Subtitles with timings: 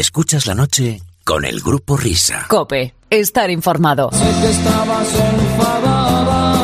[0.00, 2.46] Escuchas la noche con el grupo Risa.
[2.48, 4.08] Cope, estar informado.
[4.12, 6.54] Sé que estabas enfadada,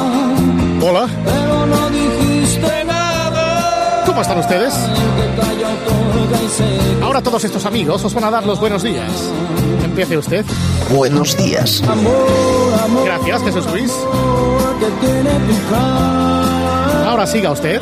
[0.81, 4.05] Hola, pero no dijiste nada.
[4.07, 4.73] ¿cómo están ustedes?
[7.03, 9.11] Ahora todos estos amigos os van a dar los buenos días.
[9.83, 10.45] Empiece usted.
[10.95, 11.83] Buenos días.
[11.83, 13.91] amor, amor Gracias, Jesús Luis.
[14.79, 15.31] que tiene.
[17.07, 17.81] Ahora siga usted.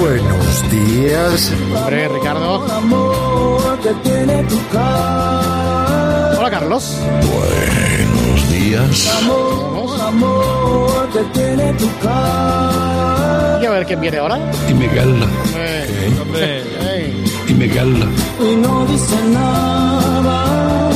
[0.00, 1.52] Buenos días.
[1.76, 2.64] Hombre, Ricardo.
[2.72, 6.34] Amor que tiene tu cara.
[6.36, 6.96] Hola, Carlos.
[7.32, 9.22] Buenos días.
[9.22, 13.60] Amor, amor que tiene tu cara.
[13.62, 14.38] Y a ver quién viene ahora.
[14.68, 15.22] Y Miguel.
[15.56, 15.86] Eh,
[16.34, 18.04] eh, Y Miguel.
[18.40, 20.90] Y no dice nada.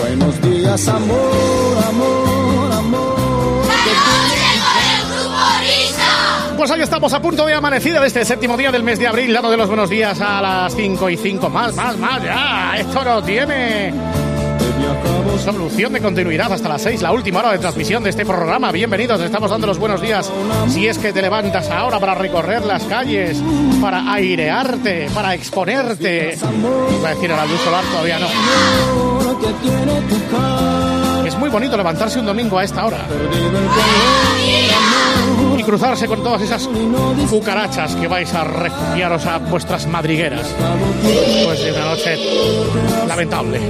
[0.00, 2.39] Buenos días, amor, amor, amor.
[6.60, 9.32] Pues hoy estamos a punto de amanecida de este séptimo día del mes de abril,
[9.32, 11.48] dando de los buenos días a las 5 y 5.
[11.48, 12.74] Más, más, más, ya.
[12.76, 13.94] Esto no tiene
[15.42, 18.72] solución de continuidad hasta las 6, la última hora de transmisión de este programa.
[18.72, 20.30] Bienvenidos, estamos dando los buenos días.
[20.68, 23.42] Si es que te levantas ahora para recorrer las calles,
[23.80, 26.36] para airearte, para exponerte.
[26.98, 28.26] Iba a decir a la luz solar, todavía no.
[31.24, 33.06] Es muy bonito levantarse un domingo a esta hora
[35.70, 36.68] cruzarse con todas esas
[37.30, 40.52] cucarachas que vais a refugiaros a vuestras madrigueras
[41.04, 42.18] después de una noche
[43.06, 43.60] lamentable.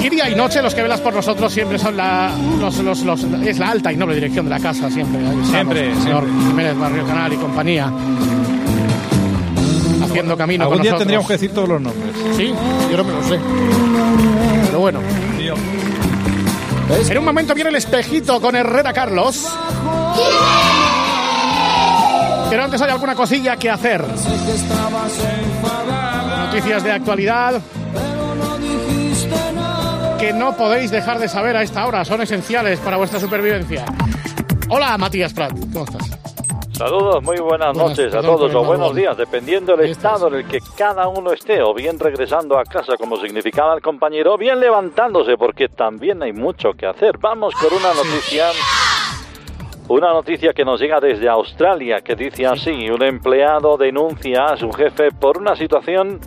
[0.00, 2.30] Y día y noche los que velas por nosotros siempre son la,
[2.60, 5.20] los, los- los- es la alta y noble dirección de la casa siempre.
[5.20, 6.46] Estamos, Siempre, señor siempre.
[6.50, 7.92] Jiménez Barrio Canal y compañía.
[10.04, 10.98] Haciendo camino Algún con día nosotros.
[11.00, 12.14] tendríamos que decir todos los nombres.
[12.36, 12.54] Sí,
[12.88, 13.38] yo no me lo sé.
[14.66, 15.00] Pero bueno.
[15.36, 15.54] Tío.
[16.90, 19.46] En un momento viene el espejito con Herrera Carlos.
[22.48, 24.02] Pero antes hay alguna cosilla que hacer.
[26.46, 27.60] Noticias de actualidad
[30.18, 32.04] que no podéis dejar de saber a esta hora.
[32.04, 33.84] Son esenciales para vuestra supervivencia.
[34.68, 35.52] Hola, Matías Prat.
[35.72, 36.17] ¿Cómo estás?
[36.78, 40.46] Saludos, muy buenas, Buenas, noches a todos o buenos días, dependiendo del estado en el
[40.46, 44.60] que cada uno esté, o bien regresando a casa como significaba el compañero, o bien
[44.60, 47.18] levantándose, porque también hay mucho que hacer.
[47.18, 48.46] Vamos con una noticia,
[49.88, 54.70] una noticia que nos llega desde Australia, que dice así, un empleado denuncia a su
[54.70, 56.20] jefe por una situación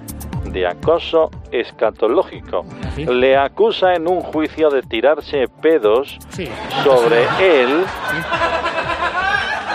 [0.52, 2.66] de acoso escatológico.
[2.96, 3.06] ¿Sí?
[3.06, 6.50] Le acusa en un juicio de tirarse pedos Sí.
[6.84, 7.24] sobre
[7.62, 7.86] él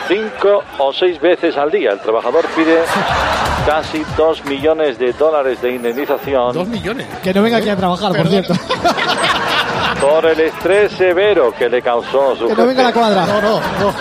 [0.09, 1.93] cinco o seis veces al día.
[1.93, 2.78] El trabajador pide
[3.67, 7.06] casi dos millones de dólares de Dos indemnización millones.
[7.22, 8.55] Que no venga aquí a trabajar, por cierto.
[10.00, 13.27] por el estrés severo que le causó su Que no venga a la cuadra.
[13.27, 13.94] No, no, no.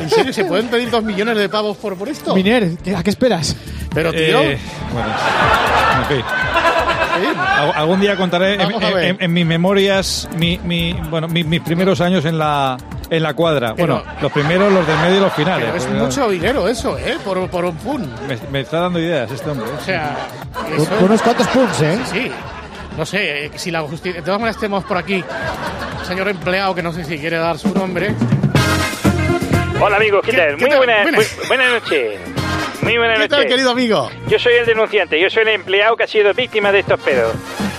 [0.00, 2.34] ¿En serio se pueden pedir dos millones de pavos por, por esto?
[2.34, 3.56] Miner, ¿qué- ¿a qué esperas?
[3.94, 4.40] Pero, tío.
[4.42, 4.58] Eh,
[4.92, 5.08] bueno,
[6.00, 6.24] en fin.
[7.20, 7.26] sí.
[7.38, 8.58] Al- Algún día contaré
[9.18, 12.76] en, mis memorias mi, mi- bueno, mi- mis primeros años en la,
[13.10, 13.74] en la cuadra.
[13.74, 15.64] Pero- bueno, los primeros, los del medio y los finales.
[15.66, 17.16] Pero es porque, mucho dinero eso, ¿eh?
[17.24, 18.10] Por, por un pun.
[18.28, 19.66] Me, me está dando ideas este hombre.
[19.68, 19.72] ¿eh?
[19.78, 20.16] O sea,
[21.00, 21.98] unos cuantos punts, ¿eh?
[22.10, 22.30] Sí.
[22.96, 24.20] No sé, eh, si la justicia...
[24.20, 25.24] De todas maneras tenemos por aquí
[26.06, 28.14] señor empleado que no sé si quiere dar su nombre.
[29.80, 30.56] Hola amigos, ¿qué, ¿Qué- tal?
[30.56, 30.78] qué Muy tal?
[30.78, 31.20] buena, Buenas.
[31.38, 32.20] bu- buenas noches.
[32.82, 33.52] Muy buenas ¿Qué tal, noches.
[33.52, 34.10] querido amigo?
[34.28, 37.32] Yo soy el denunciante, yo soy el empleado que ha sido víctima de estos pedos.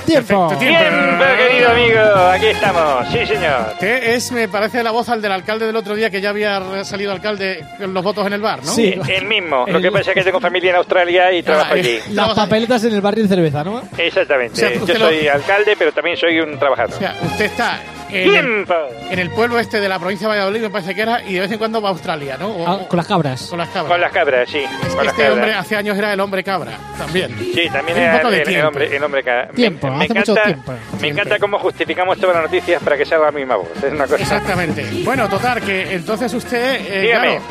[0.05, 0.49] ¡Tiempo!
[0.49, 0.79] Perfecto, tiempo.
[0.89, 3.07] Tiempo, querido amigo, aquí estamos.
[3.11, 3.73] Sí, señor.
[3.79, 6.83] Que es, me parece, la voz al del alcalde del otro día que ya había
[6.83, 8.71] salido alcalde con los votos en el bar, ¿no?
[8.71, 8.93] Sí.
[9.07, 9.66] El mismo.
[9.67, 11.99] Lo El- que pasa es que tengo familia en Australia y trabajo Ah, allí.
[12.11, 13.81] Las papeletas en el barrio de cerveza, ¿no?
[13.97, 14.53] Exactamente.
[14.53, 16.95] O sea, Yo lo- soy alcalde, pero también soy un trabajador.
[16.95, 17.79] O sea, usted está
[18.24, 18.31] en el,
[18.66, 18.74] ¡Tiempo!
[19.09, 21.42] en el pueblo este de la provincia de Valladolid, me parece que era, y de
[21.42, 22.48] vez en cuando va a Australia, ¿no?
[22.50, 23.48] O- Ah, con las cabras.
[23.50, 23.92] con las cabras.
[23.92, 24.64] Con las cabras, sí.
[24.88, 25.31] Con las Este cabras.
[25.34, 27.38] hombre hace años era el hombre cabra, también.
[27.53, 29.48] Sí, también era el, hombre, el hombre cabra.
[29.50, 30.72] Tiempo, me, me hace mucho encanta, tiempo.
[30.72, 31.09] Me Siempre.
[31.09, 33.70] encanta cómo justificamos todas las noticias para que salga la misma voz.
[33.84, 34.22] Es una cosa.
[34.22, 34.86] Exactamente.
[35.03, 37.28] Bueno, total, que entonces usted, eh, Dígame.
[37.28, 37.42] claro,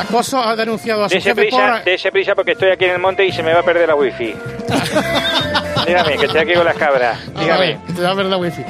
[0.00, 1.84] acoso ha denunciado a su jefe prisa, por...
[1.84, 3.94] dese prisa porque estoy aquí en el monte y se me va a perder la
[3.94, 4.34] wifi.
[5.86, 7.18] Dígame, que estoy aquí con las cabras.
[7.38, 7.78] Dígame.
[7.94, 8.64] te va a ver la wifi.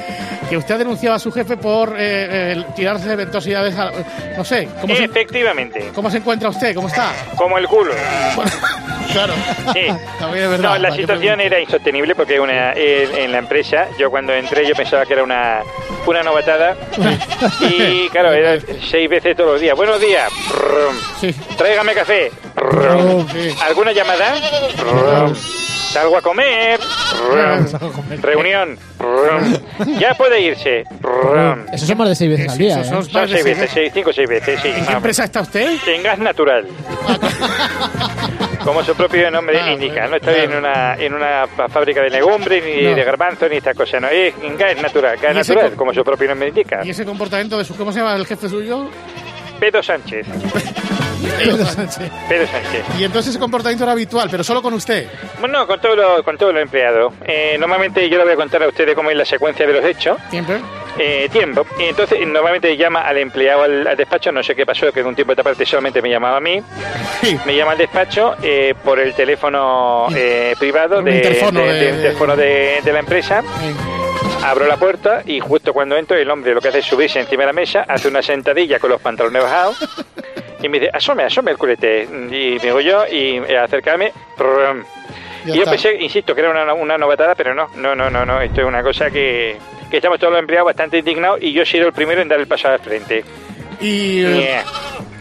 [0.49, 3.75] Que usted ha denunciado a su jefe por eh, eh, tirarse de ventosidades.
[3.77, 3.91] a-
[4.37, 6.75] no sé, ¿cómo se, Efectivamente, ¿cómo se encuentra usted?
[6.75, 7.11] ¿Cómo está?
[7.35, 7.93] como el culo.
[9.11, 9.33] Claro.
[9.73, 9.81] Sí.
[10.17, 10.69] También es verdad.
[10.69, 14.33] No, la ¿para qué situación era insostenible porque una, en, en la empresa, yo cuando
[14.33, 15.59] entré yo pensaba que era una,
[16.07, 16.75] una novatada
[17.59, 18.59] y claro, era
[18.89, 19.75] seis veces todos los días.
[19.75, 20.31] Buenos días.
[20.49, 20.95] Brum.
[21.23, 21.33] Sí.
[21.57, 22.29] Tráigame café.
[22.61, 23.55] Oh, sí.
[23.63, 24.35] ¿Alguna llamada?
[25.93, 26.79] Salgo a comer.
[28.21, 28.77] Reunión.
[29.99, 30.83] Ya puede irse.
[31.71, 32.83] Eso son más de seis veces al día, ¿eh?
[32.83, 34.67] son seis veces, seis, cinco o seis veces, sí.
[34.67, 35.77] ¿En qué empresa está usted?
[35.87, 36.67] En gas natural.
[38.65, 42.63] Como su propio nombre Ah, indica, no estoy en una en una fábrica de legumbres,
[42.65, 42.95] ni No.
[42.95, 44.01] de garbanzos, ni estas cosas.
[44.01, 46.81] No, es gas natural, gas ¿Y ese natural, co- como su propio nombre indica.
[46.83, 47.75] ¿Y ese comportamiento de su...
[47.75, 48.89] ¿Cómo se llama el jefe suyo?
[49.59, 50.25] Pedro Sánchez.
[51.37, 52.11] Pedro Sánchez.
[52.29, 52.83] Pedro Sánchez.
[52.99, 55.07] Y entonces ese comportamiento era habitual, pero solo con usted.
[55.39, 57.13] Bueno, con todos los con todos los empleados.
[57.25, 59.83] Eh, normalmente yo le voy a contar a ustedes cómo es la secuencia de los
[59.85, 60.17] hechos.
[60.29, 60.59] Siempre.
[60.99, 61.65] Eh, tiempo.
[61.79, 65.07] Y entonces normalmente llama al empleado al, al despacho, no sé qué pasó, que en
[65.07, 66.61] un tiempo de esta parte solamente me llamaba a mí.
[67.21, 67.35] Sí.
[67.47, 72.01] Me llama al despacho eh, por el teléfono eh, privado de, interfono de- de- de-
[72.03, 73.41] teléfono de- la empresa.
[74.43, 77.43] Abro la puerta y justo cuando entro el hombre lo que hace es subirse encima
[77.43, 79.77] de la mesa, hace una sentadilla con los pantalones bajados
[80.63, 82.03] y me dice, asome, asome el culete.
[82.03, 84.11] Y me digo yo y eh, acercarme.
[85.45, 85.71] y yo está.
[85.71, 88.41] pensé, insisto, que era una, una novatada, pero no, no, no, no, no.
[88.41, 89.57] Esto es una cosa que,
[89.91, 92.39] que estamos todos los empleados bastante indignados y yo he sido el primero en dar
[92.39, 93.23] el paso al frente.
[93.81, 94.63] Y, eh, Yeah.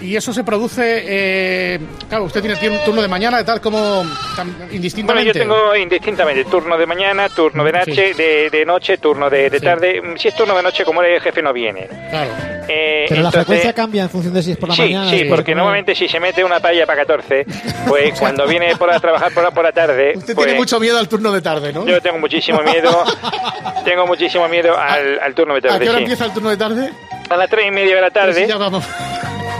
[0.02, 1.02] Y eso se produce...
[1.06, 1.78] eh,
[2.08, 4.02] claro, usted tiene tiene un turno de mañana, de tal como...
[4.36, 5.26] tan- Bueno, indistintamente.
[5.28, 9.58] yo tengo indistintamente turno de mañana, turno de noche, de, de noche, turno de, de
[9.58, 9.64] Sí.
[9.64, 10.02] tarde.
[10.16, 11.88] Si es turno de noche, como el jefe no viene.
[12.10, 12.30] Claro.
[12.68, 15.10] Eh, Pero la entonces- frecuencia cambia en función de si es por la Sí, mañana.
[15.10, 17.46] sí, por porque la- normalmente si se mete una paella para 14,
[17.88, 20.78] pues cuando viene por a trabajar por la, por la tarde, Usted pues tiene mucho
[20.80, 21.86] miedo al turno de tarde, ¿no?
[21.86, 23.04] yo tengo muchísimo miedo,
[23.84, 26.04] tengo muchísimo miedo al, al turno de ¿A qué tarde, hora sí.
[26.04, 26.90] empieza el turno de tarde?
[27.32, 28.46] A las tres y media de la tarde,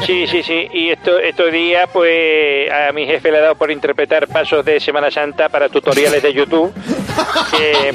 [0.04, 3.70] sí, sí, sí, y esto, estos días, pues a mi jefe le ha dado por
[3.70, 6.72] interpretar pasos de Semana Santa para tutoriales de YouTube,
[7.56, 7.92] que,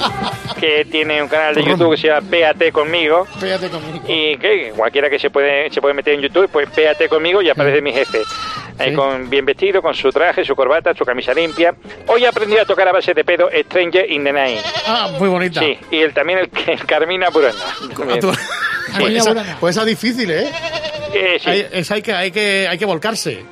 [0.60, 4.04] que tiene un canal de YouTube que se llama Péate conmigo, Fíjate conmigo.
[4.08, 7.50] y que cualquiera que se puede se puede meter en YouTube pues péate conmigo y
[7.50, 8.22] aparece mi jefe.
[8.80, 8.96] Ahí Sí.
[8.96, 11.74] con bien vestido con su traje su corbata su camisa limpia.
[12.08, 14.62] Hoy he aprendido a tocar a base de pedo Stranger in the Night.
[14.88, 15.60] Ah, muy bonita.
[15.60, 17.58] sí y él también el, que Carmina Burana
[19.00, 20.50] Pues Niña esa, pues esa difícil, ¿eh?
[21.14, 21.50] Eh, sí.
[21.50, 23.44] Hay, esa hay que, hay que, hay que volcarse.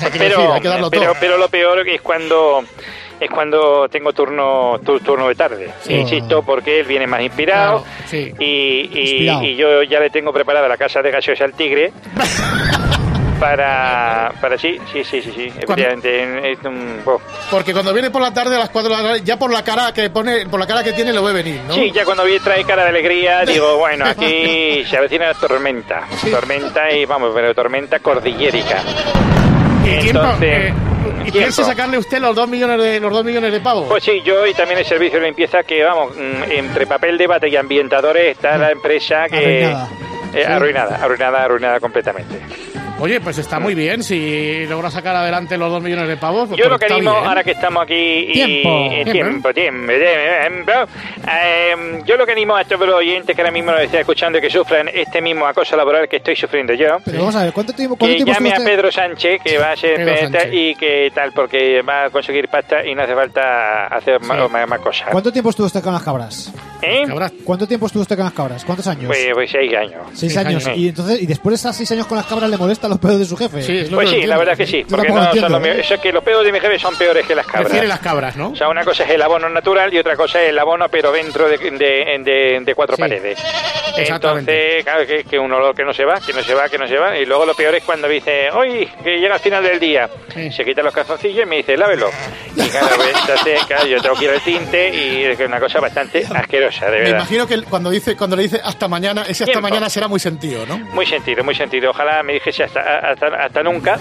[0.00, 1.14] Pero decir, hay que darlo pero, todo.
[1.20, 2.64] pero lo peor es cuando
[3.20, 5.92] es cuando tengo turno tu- turno de tarde Sí.
[5.92, 8.32] insisto porque él viene más inspirado Claro, sí.
[8.40, 8.44] y,
[8.92, 9.42] y- Inspirado.
[9.44, 11.92] y yo ya le tengo preparada la casa de gaseosa al tigre
[13.42, 17.02] para para sí sí sí sí sí efectivamente es un-.
[17.50, 19.64] Porque cuando viene por la tarde a las 4 de la tarde, ya por la
[19.64, 21.74] cara que pone, por la cara que tiene, lo ve venir, ¿no?
[21.74, 26.04] Sí, ya cuando vi trae cara de alegría, digo, bueno, aquí se avecina la tormenta.
[26.30, 28.80] Tormenta y vamos, pero tormenta cordillérica.
[29.84, 30.74] Y Entonces, eh,
[31.26, 33.86] ¿Y piensa sacarle usted los 2 millones de los dos millones de pavos?
[33.88, 37.26] Pues sí, yo y también el servicio de limpieza que, vamos, mm, entre papel de
[37.26, 39.64] bate y ambientadores está la empresa que...
[39.64, 39.88] Arruinada.
[40.32, 42.40] eh, arruinada, arruinada, arruinada completamente.
[43.02, 46.48] Oye, pues está muy bien si logra sacar adelante los 2 millones de pavos.
[46.50, 47.94] pues Yo lo que animo, ahora que estamos aquí
[48.28, 48.88] y Tiempo.
[48.92, 50.72] eh, tiempo, tiempo, tiempo,
[51.28, 54.38] eh, yo lo que animo a todos los oyentes que ahora mismo nos están escuchando
[54.38, 57.52] y que sufran este mismo acoso laboral que estoy sufriendo yo, Pero vamos a ver,
[57.52, 58.64] ¿cuánto tiempo, cuánto que tiempo llame a?
[58.64, 62.86] Pedro Sánchez que va a ser peta y que tal porque va a conseguir pasta
[62.86, 65.08] y no hace falta hacer más, más- más cosas.
[65.10, 66.52] ¿Cuánto tiempo estuvo usted con las cabras?
[66.82, 67.04] ¿Eh?
[67.44, 68.64] ¿Cuánto tiempo estuvo usted con las cabras?
[68.64, 69.06] ¿Cuántos años?
[69.06, 70.02] Pues, pues seis años.
[70.14, 70.66] seis seis años.
[70.66, 70.78] años.
[70.78, 73.18] Y entonces, y después de esos seis años con las cabras le molestan los pedos
[73.20, 73.62] de su jefe.
[73.62, 75.76] Sí, Pues sí, la verdad que sí, porque no entiendo, son los míos.
[75.76, 75.80] ¿eh?
[75.80, 77.64] Eso es que los pedos de mi jefe son peores que las cabras.
[77.64, 78.50] Prefiere las cabras, ¿no?
[78.50, 81.12] O sea, una cosa es el abono natural y otra cosa es el abono, pero
[81.12, 81.78] dentro de, de,
[82.24, 83.38] de- de cuatro Sí, paredes.
[83.96, 84.52] exactamente.
[84.78, 86.78] Entonces, claro, que, que un olor que no se va, que no se va, que
[86.78, 87.16] no se va.
[87.18, 90.50] Y luego lo peor es cuando dice, hoy que llega al final del día, Sí.
[90.50, 92.10] se quita los calzoncillos y me dice, lávelo.
[92.56, 95.48] Y claro, pues, entonces, claro, yo tengo que ir al tinte y es que es
[95.48, 99.22] una cosa bastante asquerosa, de Me imagino que cuando dice cuando le dice hasta mañana,
[99.22, 99.62] ese hasta Tiempo.
[99.62, 100.78] mañana será muy sentido, ¿no?
[100.78, 101.90] Muy sentido, muy sentido.
[101.90, 103.98] Ojalá me dijese hasta, hasta, hasta nunca,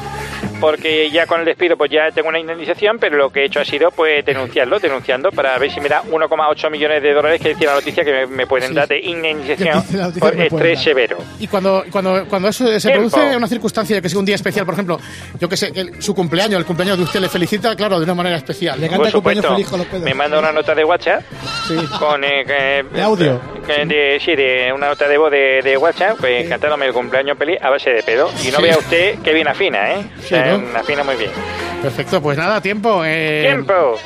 [0.62, 3.60] porque ya con el despido pues ya tengo una indemnización, pero lo que he hecho
[3.60, 7.50] ha sido pues denunciarlo, denunciando para ver si me da 1,8 millones de dólares que
[7.50, 8.76] decía la noticia que me, me pueden Sí.
[8.76, 9.84] dar de indemnización
[10.20, 11.18] por estrés severo.
[11.40, 13.10] Y cuando, cuando, cuando eso se Tiempo.
[13.10, 15.00] produce una circunstancia de que sea un día especial, por ejemplo,
[15.40, 18.04] yo que sé, que el- su cumpleaños, el cumpleaños de usted le felicita, claro, de
[18.06, 18.80] una manera especial.
[18.80, 20.04] Le canta cumpleaños feliz con los pedos.
[20.04, 21.24] me manda una nota de WhatsApp
[21.68, 21.76] Sí.
[22.00, 23.42] con eh, De audio.
[23.68, 27.58] de- sí, de una nota de voz de, de WhatsApp, pues, cantándome el cumpleaños feliz
[27.62, 28.30] a base de pedo.
[28.46, 28.64] Y no Sí.
[28.64, 30.06] vea usted que bien afina, ¿eh?
[30.22, 30.78] Sea, ¿no?
[30.80, 31.32] afina muy bien.
[31.82, 33.04] Perfecto, pues nada, tiempo.
[33.06, 33.98] eh, ¡Tiempo!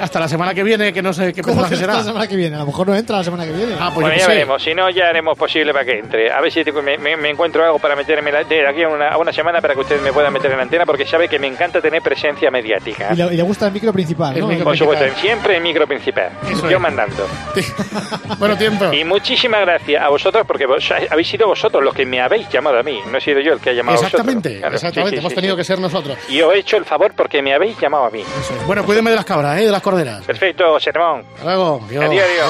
[0.00, 1.94] Hasta la semana que viene, que no sé qué ¿Cómo que personaje será.
[1.98, 2.56] la semana que viene?
[2.56, 3.74] A lo mejor no entra la semana que viene.
[3.78, 4.30] Ah, pues bueno, ya sé.
[4.32, 4.62] veremos.
[4.62, 6.32] Si no, ya haremos posible para que entre.
[6.32, 8.88] A ver si te- me, me- me encuentro algo para meterme la- de aquí a
[8.88, 11.28] una, a una semana para que usted me pueda meter en la antena, porque sabe
[11.28, 13.08] que me encanta tener presencia mediática.
[13.12, 14.48] Y le, y le gusta el micro principal, El ¿no?
[14.48, 16.30] micro Por supuesto, siempre en micro principal.
[16.50, 16.80] Eso yo es.
[16.82, 17.26] mandando.
[18.38, 18.92] bueno, tiempo.
[18.92, 22.78] Y muchísimas gracias a vosotros, porque vos- habéis sido vosotros los que me habéis llamado
[22.78, 23.00] a mí.
[23.10, 24.60] No he sido yo el que ha llamado a Exactamente, vosotros.
[24.60, 25.10] Claro, exactamente.
[25.10, 25.58] sí, sí, Hemos sí, tenido sí.
[25.58, 26.18] que ser nosotros.
[26.28, 28.20] Y os he hecho el favor porque me habéis llamado a mí.
[28.20, 28.66] Eso es.
[28.66, 29.64] Bueno, cuídeme de las cabras, ¿eh?
[29.66, 29.82] De las
[30.26, 31.24] Perfecto, sermón.
[31.34, 31.82] Hasta luego.
[31.88, 32.48] Adiós, adiós.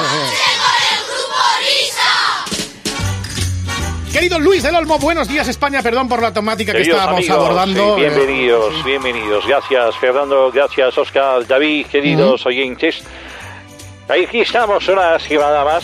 [4.11, 7.45] Querido Luis del Olmo, buenos días España, perdón por la temática que Queridos estábamos amigos,
[7.45, 7.95] abordando.
[7.95, 9.47] sí, bienvenidos, bienvenidos.
[9.47, 10.51] Gracias, Fernando.
[10.51, 13.03] Gracias, Oscar, David, queridos oyentes.
[14.09, 15.83] Aquí estamos una semana más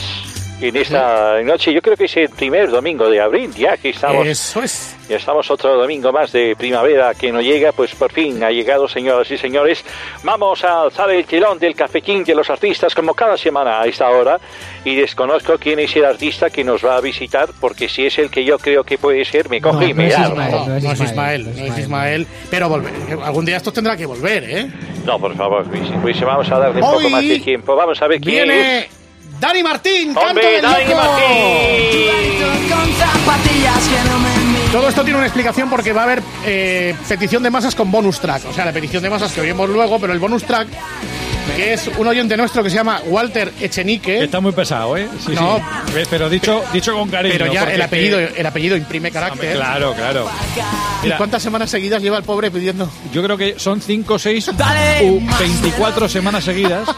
[0.62, 1.74] en esta noche.
[1.74, 4.26] Yo creo que es el primer domingo de abril, ya que estamos.
[4.26, 4.96] Eso es.
[5.10, 8.88] Ya estamos otro domingo más de primavera que no llega, pues por fin ha llegado,
[8.88, 9.84] señoras y señores.
[10.24, 14.10] Vamos a alzar el telón del cafetín de los artistas como cada semana a esta
[14.10, 14.40] hora.
[14.84, 18.30] Y desconozco quién es el artista que nos va a visitar, porque si es el
[18.30, 20.26] que yo creo que puede ser, me coge No, y me no.
[20.26, 22.94] Ismael, No, no es Ismael, no es Ismael, pero volver.
[23.24, 24.68] Algún día esto tendrá que volver, ¿eh?
[25.06, 27.76] No, por favor, Luis, Luis, vamos a darle un poco más de tiempo.
[27.76, 29.05] Vamos a ver quién Viene es.
[29.40, 30.96] Dani Martín, canto ¡Hombre, del Dani loco.
[30.98, 32.36] Martín!
[34.72, 38.20] Todo esto tiene una explicación porque va a haber eh, petición de masas con bonus
[38.20, 38.46] track.
[38.50, 40.68] O sea, la petición de masas que oímos luego, pero el bonus track,
[41.56, 44.24] que es un oyente nuestro que se llama Walter Echenique.
[44.24, 45.08] Está muy pesado, ¿eh?
[45.26, 45.58] Sí, No.
[45.88, 45.94] sí.
[46.00, 47.36] Eh, Pero dicho, dicho con cariño.
[47.38, 49.56] Pero ya el apellido, que- el apellido imprime Hombre, carácter.
[49.56, 50.30] Claro, claro.
[51.04, 52.90] ¿Y cuántas semanas seguidas lleva el pobre pidiendo?
[53.14, 54.50] yo creo que son 5, 6
[55.04, 56.88] u 24 semanas seguidas.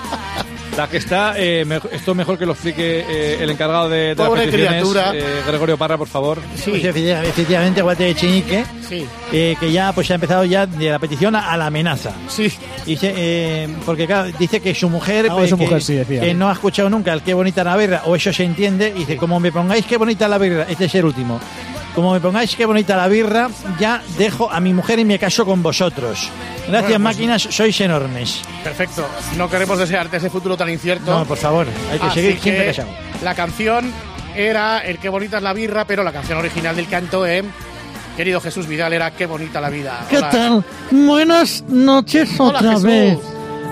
[0.77, 4.15] La que está, eh, me- esto mejor que lo explique eh, el encargado de, de
[4.15, 5.12] las Pobre peticiones, criatura.
[5.15, 6.39] eh, Gregorio Parra, por favor.
[6.39, 9.03] Pues Sí, efecti- efectivamente, Walter Echenique, sí,
[9.34, 12.12] eh, que ya pues ha empezado ya de la petición a, a la amenaza.
[12.29, 12.51] sí.
[12.86, 16.22] Dice, eh, porque claro, dice que su mujer, Ah, eh, su que, mujer, sí, decía.
[16.22, 19.00] que no ha escuchado nunca el qué bonita la birra, o eso se entiende, y
[19.00, 21.38] dice, como me pongáis qué bonita la birra, este es el último,
[21.98, 23.50] como me pongáis qué bonita la birra,
[23.80, 26.30] ya dejo a mi mujer y me caso con vosotros.
[26.68, 28.44] Gracias Bueno, pues- máquinas, sois enormes.
[28.63, 29.04] Perfecto.
[29.36, 31.10] No queremos desearte ese futuro tan incierto.
[31.12, 32.89] No, por favor, hay que Así seguir siempre que casado.
[33.24, 33.92] La canción
[34.36, 37.44] era El qué bonita es la birra, pero la canción original del canto, eh,
[38.16, 40.06] querido Jesús Vidal, era Qué bonita la vida.
[40.08, 40.30] ¿Qué Hola.
[40.30, 40.66] tal?
[40.92, 42.84] Buenas noches Hola, otra Jesús.
[42.84, 43.18] vez.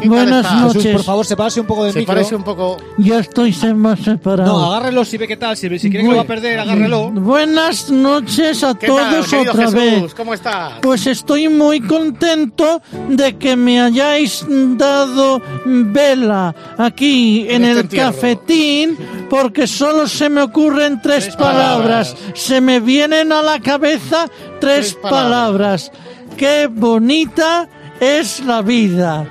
[0.01, 0.83] ¿Qué tal Buenas noches.
[0.83, 2.13] Jesús, por favor, sepárase un poco del Se micro.
[2.13, 2.77] parece un poco.
[2.97, 4.51] Ya estoy más separado.
[4.59, 5.55] No, agárrelo si ve qué tal.
[5.57, 7.09] Si, si cree que lo va a perder, agárrelo.
[7.11, 9.75] Buenas noches a ¿Qué tal, todos querido otra Jesús?
[10.01, 10.13] vez.
[10.13, 10.73] ¿Cómo estás?
[10.81, 17.77] Pues estoy muy contento de que me hayáis dado vela aquí en, En este el
[17.79, 18.11] entierro.
[18.11, 18.97] cafetín,
[19.29, 22.13] porque solo se me ocurren tres, Tres palabras.
[22.13, 22.39] palabras.
[22.39, 24.27] Se me vienen a la cabeza
[24.59, 25.89] tres, Tres palabras.
[25.89, 25.91] palabras.
[26.37, 29.25] Qué bonita es la vida.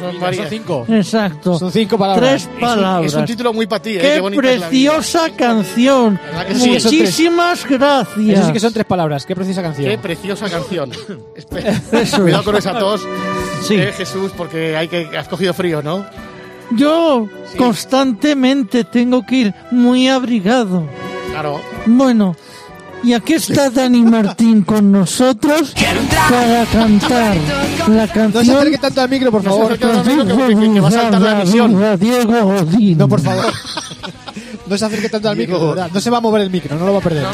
[0.00, 0.86] Son cinco.
[0.88, 1.58] Exacto.
[1.58, 2.30] Son cinco palabras.
[2.30, 3.12] Tres Es un- palabras.
[3.12, 4.00] Es un, título muy para ti, ¿eh?
[4.00, 4.36] Qué vida.
[4.36, 6.20] preciosa canción.
[6.24, 6.70] ¿Verdad que sí?
[6.70, 8.38] Muchísimas gracias.
[8.38, 9.26] Eso sí que son tres palabras.
[9.26, 9.88] Qué preciosa canción.
[9.88, 10.90] Qué preciosa canción.
[11.92, 12.46] Eso Cuidado es.
[12.46, 13.06] con esa tos,
[13.62, 13.74] Sí.
[13.76, 16.04] eh, Jesús, porque hay que has cogido frío, ¿no?
[16.70, 17.28] Yo
[17.58, 20.84] constantemente tengo que ir muy abrigado.
[21.30, 21.60] Claro.
[21.86, 22.36] Bueno,
[23.04, 25.72] y aquí está Dani Martín con nosotros
[26.30, 27.36] para cantar
[27.88, 28.56] la No se canción.
[28.56, 29.72] acerque tanto al micro, por No se favor.
[29.72, 31.98] acerque al micro, que- que- que va a saltar la emisión.
[32.00, 32.98] Diego Godín.
[32.98, 33.52] No, por favor.
[34.66, 35.74] No se acerque tanto al micro.
[35.92, 37.26] No se va a mover el micro, no lo va a perder.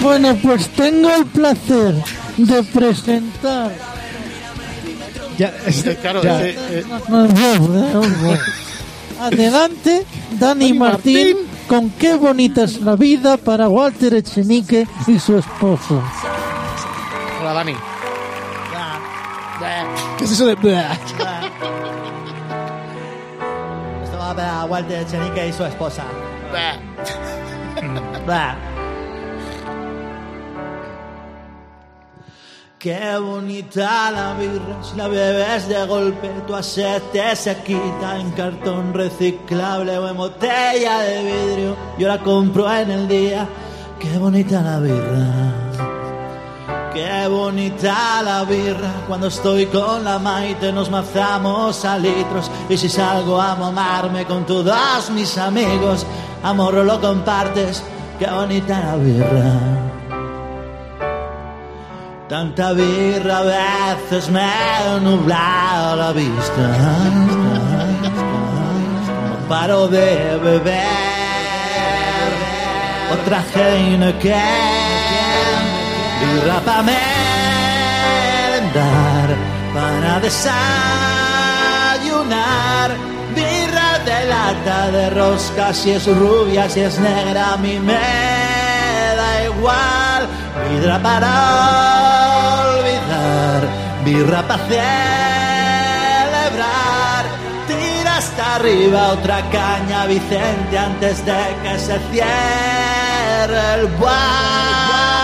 [0.00, 1.94] Bueno, pues tengo el placer
[2.38, 3.72] de presentar.
[5.38, 6.40] Ya, Eh, Claro, ya.
[6.46, 6.84] ese, eh,
[9.22, 11.36] Adelante, Dani Dani Martín, Martín.
[11.68, 16.02] con qué bonita es la vida para Walter Echenique y su esposo.
[17.40, 17.74] hola, Dani.
[20.18, 20.56] ¿Qué es eso de.?
[20.56, 20.92] Blah?
[24.02, 26.02] Esto va para Walter Echenique y su esposa.
[32.82, 38.32] Qué bonita la birra, si la bebes de golpe, tu sed te se quita en
[38.32, 41.76] cartón reciclable o en botella de vidrio.
[41.96, 43.46] Yo la compro en el día.
[44.00, 45.28] Qué bonita la birra.
[46.92, 52.88] Qué bonita la birra cuando estoy con la maite nos mazamos a litros y si
[52.88, 56.04] salgo a mamarme con todos mis amigos
[56.42, 57.82] amor lo compartes
[58.18, 59.91] qué bonita la birra
[62.32, 66.62] tanta birra a veces me ha nublado la vista.
[69.28, 70.86] No paro de beber
[73.12, 74.40] otra Heineken.
[76.20, 78.66] Birra para merendar,
[79.74, 80.48] para desayunar,
[83.36, 87.92] birra de lata de rosca, si es rubia, si es negra, a mí me
[89.20, 90.26] da igual,
[90.70, 92.11] birra para
[94.04, 94.64] birra para
[96.28, 97.24] celebrar,
[97.66, 105.22] tira hasta arriba otra caña, Vicente, antes de que se cierre el bar.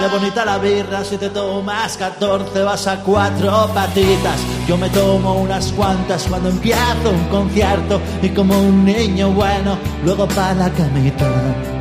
[0.00, 4.40] Qué bonita la birra, si te tomas 14 vas a cuatro patitas.
[4.66, 10.26] Yo me tomo unas cuantas cuando empiezo un concierto y como un niño bueno, luego
[10.28, 11.79] para la camita.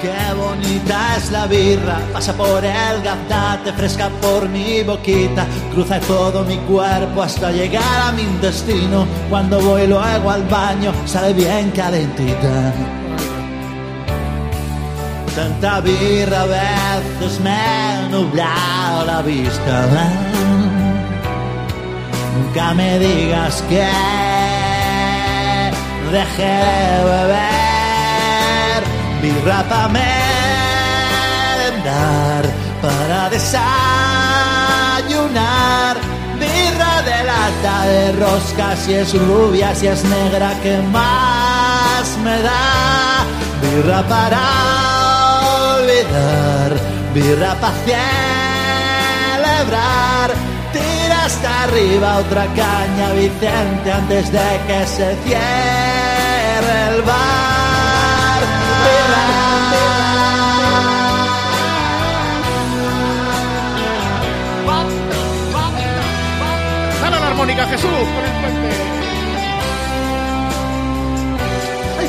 [0.00, 6.44] Qué bonita es la birra, pasa por el gaznate, fresca por mi boquita, cruza todo
[6.44, 9.06] mi cuerpo hasta llegar a mi intestino.
[9.30, 12.74] Cuando voy luego al baño, sale bien calentita.
[15.34, 19.86] Tanta birra a veces me ha nublado la vista.
[22.36, 23.88] Nunca me digas que
[26.12, 27.65] dejé de beber
[29.26, 30.14] birra para merendar,
[32.82, 33.66] para desayunar.
[36.38, 43.24] Birra de lata de rosca, si es rubia, si es negra, que más me da?
[43.62, 44.42] Birra para
[45.76, 46.70] olvidar,
[47.14, 47.74] birra para
[49.42, 50.28] celebrar.
[50.72, 57.35] Tira hasta arriba otra caña, Vicente, antes de que se cierre el bar.
[67.46, 68.70] Armónica, Jesús, por el puente.
[71.98, 72.06] Ay.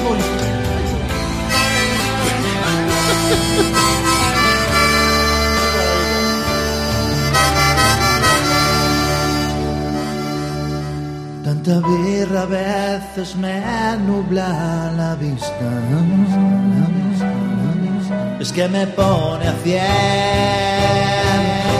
[11.44, 13.62] Tanta birra a veces me
[14.08, 15.70] nubla la vista.
[18.39, 19.84] Es que me pone a cien,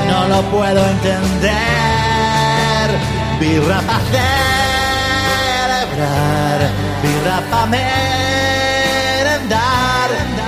[0.10, 1.97] no lo puedo entender.
[3.40, 4.00] Birra para
[5.86, 6.60] celebrar,
[7.04, 9.08] birra para merendar.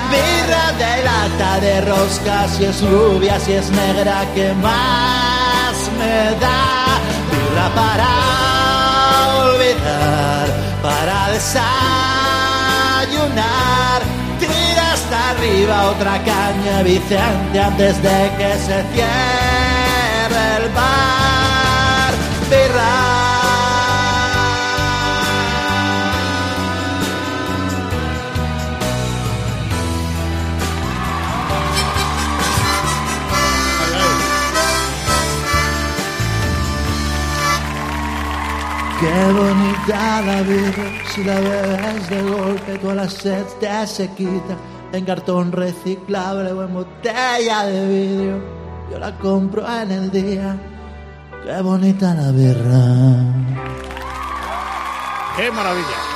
[0.10, 7.00] Birra de lata de rosca, si es rubia, si es negra, que más me da?
[7.32, 8.10] Birra para
[9.44, 10.48] olvidar,
[10.82, 11.70] para desayunar.
[14.40, 19.39] Tira hasta arriba otra caña, Vicente, antes de que se cierre
[40.22, 44.58] la vida, si la bebes de golpe, toda la sed te se quita.
[44.92, 48.42] En cartón reciclable o en botella de vidrio,
[48.92, 50.58] yo la compro en el día.
[51.44, 53.24] Qué bonita la birra.
[55.38, 56.09] ¡Qué maravilla!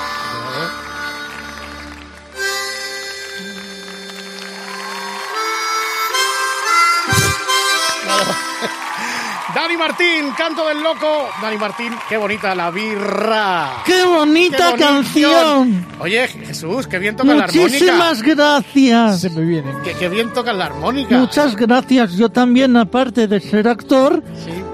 [9.56, 11.30] Dani Martín, canto del loco.
[11.42, 13.84] Dani Martín, qué bonita la birra.
[13.86, 15.86] ¡Qué bonita canción!
[16.00, 17.62] Oye, Jesús, qué bien toca la armónica.
[17.62, 19.22] Muchísimas gracias.
[19.22, 19.72] Se me viene.
[19.84, 21.18] Qué, qué bien toca la armónica.
[21.20, 22.14] Muchas gracias.
[22.18, 24.24] Yo también, aparte de ser actor,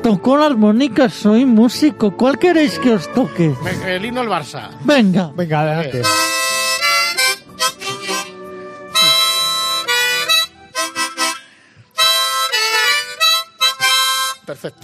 [0.02, 2.15] toco la armónica, soy músico.
[2.15, 3.54] ¿Cuál queréis que os toque?
[3.63, 4.70] Me- El himno al Barça.
[4.86, 5.32] Venga.
[5.36, 6.02] Venga, adelante.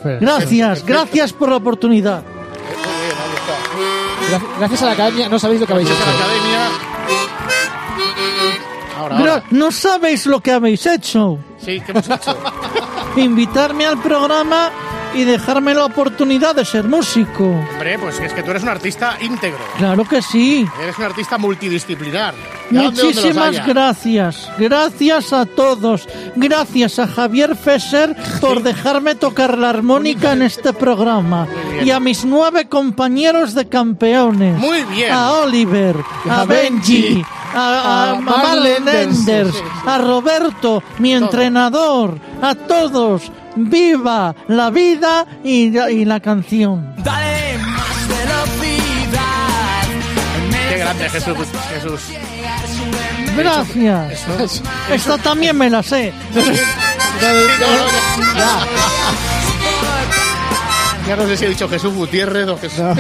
[0.04, 2.24] Gracias, gracias por la oportunidad.
[4.30, 6.24] Gra- Gracias a la academia no sabéis lo que habéis Gracias a la hecho.
[6.26, 6.70] academia.
[8.98, 9.44] Ahora, Gra- ahora.
[9.52, 11.38] no sabéis lo que habéis hecho.
[11.64, 12.38] Sí, ¿qué hemos hecho?
[13.18, 14.72] Invitarme al programa
[15.16, 17.46] y dejarme la oportunidad de ser músico.
[17.46, 19.60] Hombre, pues es que tú eres un artista íntegro.
[19.78, 20.68] Claro que sí.
[20.82, 22.34] Eres un artista multidisciplinar.
[22.70, 24.50] Muchísimas gracias.
[24.58, 26.08] Gracias a todos.
[26.36, 31.48] Gracias a Javier Fesser por dejarme tocar la armónica en este programa.
[31.84, 34.58] Y a mis nueve compañeros de campeones.
[34.58, 35.12] Muy bien.
[35.12, 35.96] A Oliver,
[36.30, 37.24] a, A Benji,
[37.54, 39.88] a, a, Enders, Enders, sí, sí.
[39.88, 43.32] a Roberto, mi entrenador, a todos.
[43.56, 46.94] Viva la vida y, la- y la canción.
[47.04, 49.84] Dale más velocidad.
[50.70, 51.38] Qué grande, Jesús.
[51.74, 52.02] Jesús.
[53.38, 54.12] Gracias.
[54.40, 56.14] Eso- Esta también me la sé.
[61.08, 61.16] No, no, ya.
[61.16, 62.80] Ya no sé si he dicho Jesús Gutiérrez o Jesús.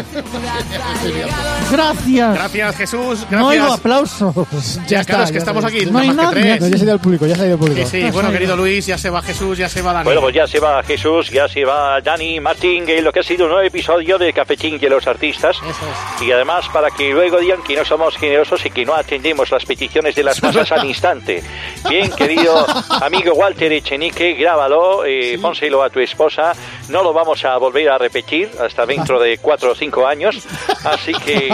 [1.71, 2.35] Gracias.
[2.35, 3.25] Gracias, Jesús.
[3.29, 3.79] No oigo Gracias.
[3.79, 4.79] aplausos.
[4.87, 5.77] Ya, claro, es está, que ya estamos está.
[5.77, 5.85] aquí.
[5.87, 6.23] No hay nada.
[6.23, 6.59] No, tres.
[6.59, 7.89] ya se ha ido el público, ya se ha ido el público.
[7.89, 10.05] Sí, sí, bueno, querido Luis, ya se va Jesús, ya se va Dani.
[10.05, 13.23] Bueno, pues ya se va Jesús, ya se va Dani Martín, en lo que ha
[13.23, 15.57] sido un nuevo episodio de Cafetín y los artistas.
[15.57, 16.21] Eso es.
[16.27, 19.65] Y además, para que luego digan que no somos generosos y que no atendemos las
[19.65, 21.43] peticiones de las masas al instante.
[21.89, 22.65] Bien, querido
[23.01, 26.53] amigo Walter Echenique, grábalo, eh, pónselo a tu esposa.
[26.89, 30.45] No lo vamos a volver a repetir hasta dentro de cuatro o cinco años.
[30.83, 31.49] Así que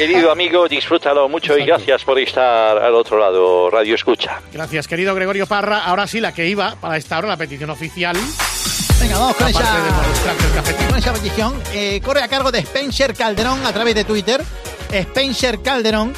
[0.00, 4.40] Querido amigo, disfrútalo mucho y gracias por estar al otro lado, Radio Escucha.
[4.50, 5.80] Gracias, querido Gregorio Parra.
[5.84, 8.16] Ahora sí, la que iba para esta hora, la petición oficial.
[8.98, 9.60] Venga, vamos con esa,
[10.88, 11.62] con esa petición.
[11.74, 14.42] Eh, corre a cargo de Spencer Calderón a través de Twitter.
[14.90, 16.14] Spencer Calderón,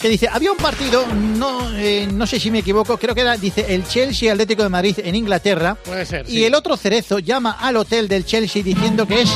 [0.00, 3.36] que dice, había un partido, no, eh, no sé si me equivoco, creo que era,
[3.36, 5.74] dice, el Chelsea Atlético de Madrid en Inglaterra.
[5.84, 6.44] Puede ser, Y sí.
[6.44, 9.30] el otro cerezo llama al hotel del Chelsea diciendo que es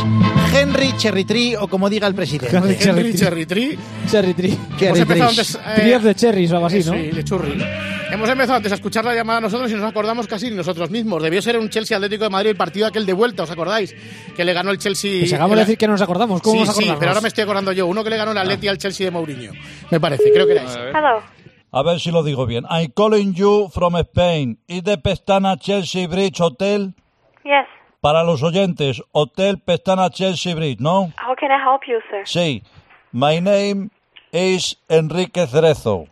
[0.55, 2.57] Henry Cherry Tree o como diga el presidente.
[2.57, 3.19] Henry Cherry Tree.
[3.19, 3.79] Cherry Tree.
[4.11, 4.49] Cherry Tree.
[4.53, 5.55] Hemos Cherry empezado Trees.
[5.57, 5.77] antes.
[5.77, 6.93] eh, Tree of the Cherries o algo así, ¿no?
[6.93, 7.65] Sí, de churri.
[8.11, 11.23] Hemos empezado antes a escuchar la llamada nosotros y nos acordamos casi nosotros mismos.
[11.23, 13.95] Debió ser un Chelsea Atlético de Madrid el partido aquel de vuelta, ¿os acordáis?
[14.37, 15.21] Que le ganó el Chelsea.
[15.21, 16.41] Pues acabamos de decir que no nos acordamos.
[16.43, 17.87] ¿Cómo sí, nos sí, pero ahora me estoy acordando yo.
[17.87, 19.53] Uno que le ganó el Atleti al Chelsea de Mourinho.
[19.91, 20.79] Me parece, creo que era ese.
[20.91, 21.23] Hello.
[21.73, 22.65] A ver si lo digo bien.
[22.71, 24.61] I'm calling you from Spain.
[24.69, 26.95] ¿Is the Pestana Chelsea Bridge Hotel?
[27.43, 27.67] Yes.
[28.01, 31.13] Para los oyentes, Hotel Pestana Chelsea Bridge, ¿no?
[31.27, 32.23] How can I help you, sir?
[32.27, 32.63] Sí.
[33.11, 33.91] My name
[34.31, 36.07] is Enrique Cerezo.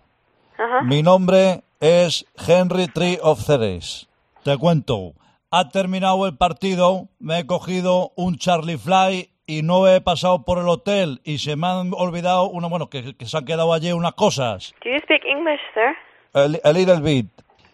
[0.59, 0.85] Uh-huh.
[0.85, 4.09] Mi nombre es Henry Tree of Ceres.
[4.45, 5.13] Te cuento.
[5.51, 10.59] Ha terminado el partido, me he cogido un Charlie Fly y no he pasado por
[10.59, 13.93] el hotel y se me han olvidado, una, bueno, que, que se han quedado allí
[13.93, 14.73] unas cosas.
[14.83, 15.95] Do you speak English, sir?
[16.33, 17.27] A, a little bit.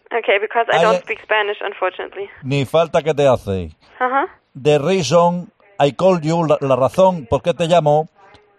[0.06, 2.28] Okay, because I I- don't speak Spanish, unfortunately.
[2.42, 3.70] Ni falta que te hace.
[4.00, 4.26] Uh-huh.
[4.60, 8.08] The reason I called you, la, la razón por qué te llamo,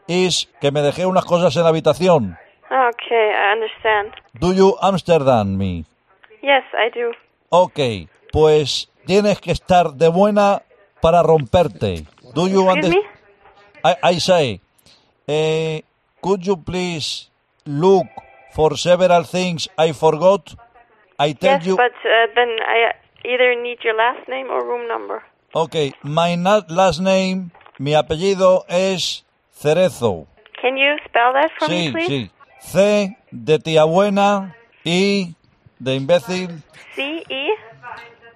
[0.07, 2.37] es que me dejé unas cosas en la habitación.
[2.71, 4.13] Okay, I understand.
[4.39, 5.85] Do you understand me?
[6.41, 7.11] Yes, I do.
[7.49, 10.61] Ok, pues tienes que estar de buena
[11.01, 12.05] para romperte.
[12.35, 12.93] Do you understand?
[12.93, 13.09] me?
[13.83, 14.61] I, I say,
[15.27, 15.81] eh,
[16.21, 17.29] could you please
[17.65, 18.05] look
[18.53, 20.55] for several things I forgot?
[21.17, 21.75] I tell Yes, you.
[21.75, 22.93] but uh, then I
[23.25, 25.23] either need your last name or room number.
[25.53, 30.27] Ok, my last name, mi apellido es Cerezo.
[30.61, 32.07] Can you spell that for Sí, me, please?
[32.07, 32.31] Sí, sí.
[32.59, 35.35] C de tía buena, I
[35.79, 36.63] de imbécil,
[36.95, 37.47] C-E?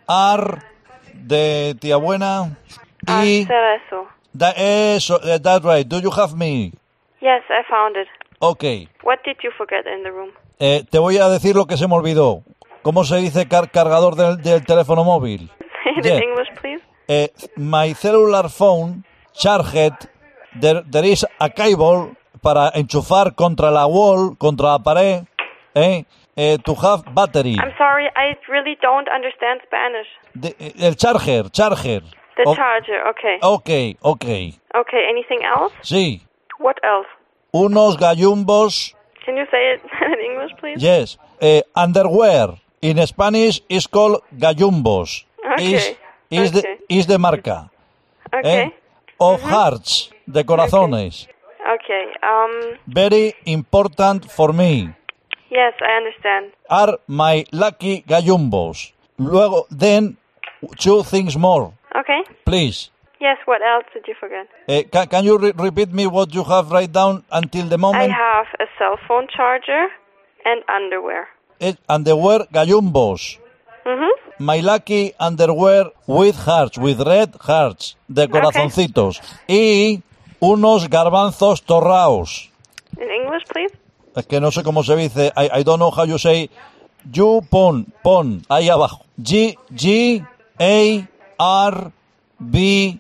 [0.07, 0.57] R
[1.13, 2.57] de tía buena,
[3.07, 3.45] Ah, I.
[3.45, 4.07] Cerezo.
[4.33, 5.85] Da, eso, eh, that's right.
[5.87, 6.71] Do you have me?
[7.21, 8.07] Yes, I found it.
[8.39, 8.63] Ok.
[9.03, 10.29] What did you forget in the room?
[10.59, 12.43] Eh, te voy a decir lo que se me olvidó.
[12.81, 15.49] ¿Cómo se dice car- cargador del, del teléfono móvil?
[15.97, 16.17] It Yeah.
[16.17, 16.81] in English, please.
[17.07, 20.07] Eh, my cellular phone charged,
[20.59, 25.23] there, there is a cable para enchufar contra la wall, contra la pared,
[25.73, 26.03] eh,
[26.35, 27.55] eh, to have battery.
[27.55, 30.07] I'm sorry, I really don't understand Spanish.
[30.35, 32.03] De- eh, el charger, charger.
[32.35, 33.37] The O- charger, okay.
[33.41, 34.25] ok, ok.
[34.81, 35.73] Okay, anything else?
[35.81, 36.21] Sí.
[36.59, 37.07] What else?
[37.51, 40.81] Unos gallumbos, Can you say it in English, please?
[40.83, 41.17] yes.
[41.39, 42.59] Eh, underwear.
[42.81, 45.25] In Spanish is called gallumbos.
[45.53, 45.95] Okay, Is,
[46.29, 46.61] is, okay.
[46.61, 47.69] de, is de marca.
[48.33, 48.59] Okay.
[48.63, 48.69] eh,
[49.19, 51.29] Of hearts, de corazones.
[51.83, 52.05] Okay.
[52.23, 52.77] Um.
[52.87, 54.89] Very important for me.
[55.51, 56.51] Yes, I understand.
[56.69, 58.91] Are my lucky gallumbos.
[59.19, 60.17] Luego, then,
[60.79, 62.21] two things more, Okay.
[62.45, 62.89] please.
[63.19, 63.37] Yes.
[63.45, 64.47] What else did you forget?
[64.67, 68.03] Eh, ca- can you re- repeat me what you have right down until the moment?
[68.03, 68.19] I moment?
[68.19, 69.87] have a cell phone charger
[70.45, 71.27] and underwear.
[71.61, 73.37] Eh, underwear gallumbos.
[73.85, 74.09] Mhm.
[74.39, 79.21] My lucky underwear with hearts, with red hearts, de corazoncitos.
[79.47, 80.01] Y
[80.45, 82.49] unos garbanzos torraos.
[82.97, 83.73] In English, please.
[84.15, 85.31] Es que no sé cómo se dice.
[85.35, 86.49] I, I don't know how you say.
[87.11, 89.01] You pon, pon, ahí abajo.
[89.17, 90.25] G, G,
[90.59, 91.91] A, R,
[92.39, 92.99] B,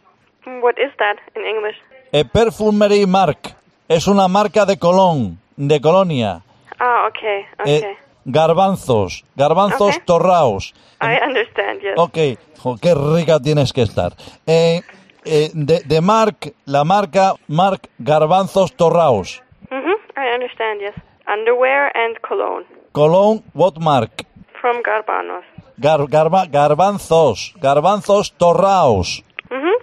[0.61, 1.77] What is that in English?
[2.11, 3.55] a perfumery mark.
[3.87, 6.41] Es una marca de colón, de colonia.
[6.79, 7.41] Ah, okay.
[7.65, 7.95] Eh, Okay.
[8.25, 10.05] garbanzos, garbanzos Ok.
[10.05, 10.73] torraos.
[11.01, 11.81] I understand.
[11.81, 11.93] Yes.
[11.97, 12.17] Ok,
[12.61, 14.13] jo, qué rica tienes que estar.
[14.45, 14.81] Eh,
[15.25, 19.41] eh, de, de Marc, la marca Marc Garbanzos Torraos.
[19.69, 19.93] Mhm.
[20.17, 20.81] I understand.
[20.81, 20.95] Yes.
[21.27, 24.23] Underwear and cologne Cologne, what mark?
[24.61, 25.43] from Garbanos.
[25.79, 29.23] Gar- garba- garbanzos, garbanzos Torraos.
[29.49, 29.73] Mhm.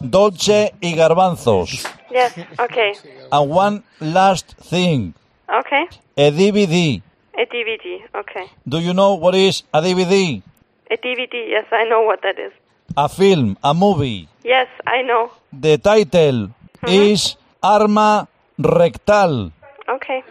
[0.00, 1.86] Dolce y garbanzos.
[2.10, 2.34] Yes.
[2.58, 2.92] Okay.
[3.32, 5.14] And one last thing,
[5.48, 5.86] Okay.
[6.16, 7.02] a DVD.
[7.34, 8.02] A DVD.
[8.14, 8.46] Okay.
[8.66, 10.42] Do you know what is a DVD?
[10.90, 11.34] A DVD.
[11.48, 12.52] Yes, I know what that is.
[12.96, 14.28] A film, a movie.
[14.44, 15.30] Yes, I know.
[15.52, 16.50] The title
[16.86, 18.26] is Arma
[18.58, 19.52] Rectal.
[19.88, 20.22] Okay.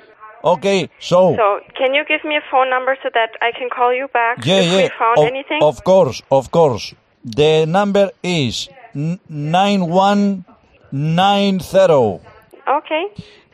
[0.43, 1.35] Okay, so...
[1.35, 4.45] So, can you give me a phone number so that I can call you back
[4.45, 4.77] Yeah, if yeah.
[4.83, 5.61] we found of, anything?
[5.63, 6.93] of course, of course.
[7.23, 12.21] The number is n- 9190.
[12.67, 13.05] Okay.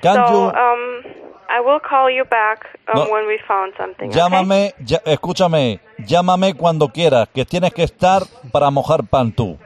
[0.02, 1.04] Can so, you- um,
[1.54, 3.12] I will call you back um, No.
[3.12, 4.08] when we found something.
[4.10, 4.18] okay?
[4.20, 9.58] Llámame, ya- escúchame, llámame cuando quieras, que tienes que estar para mojar pan tú.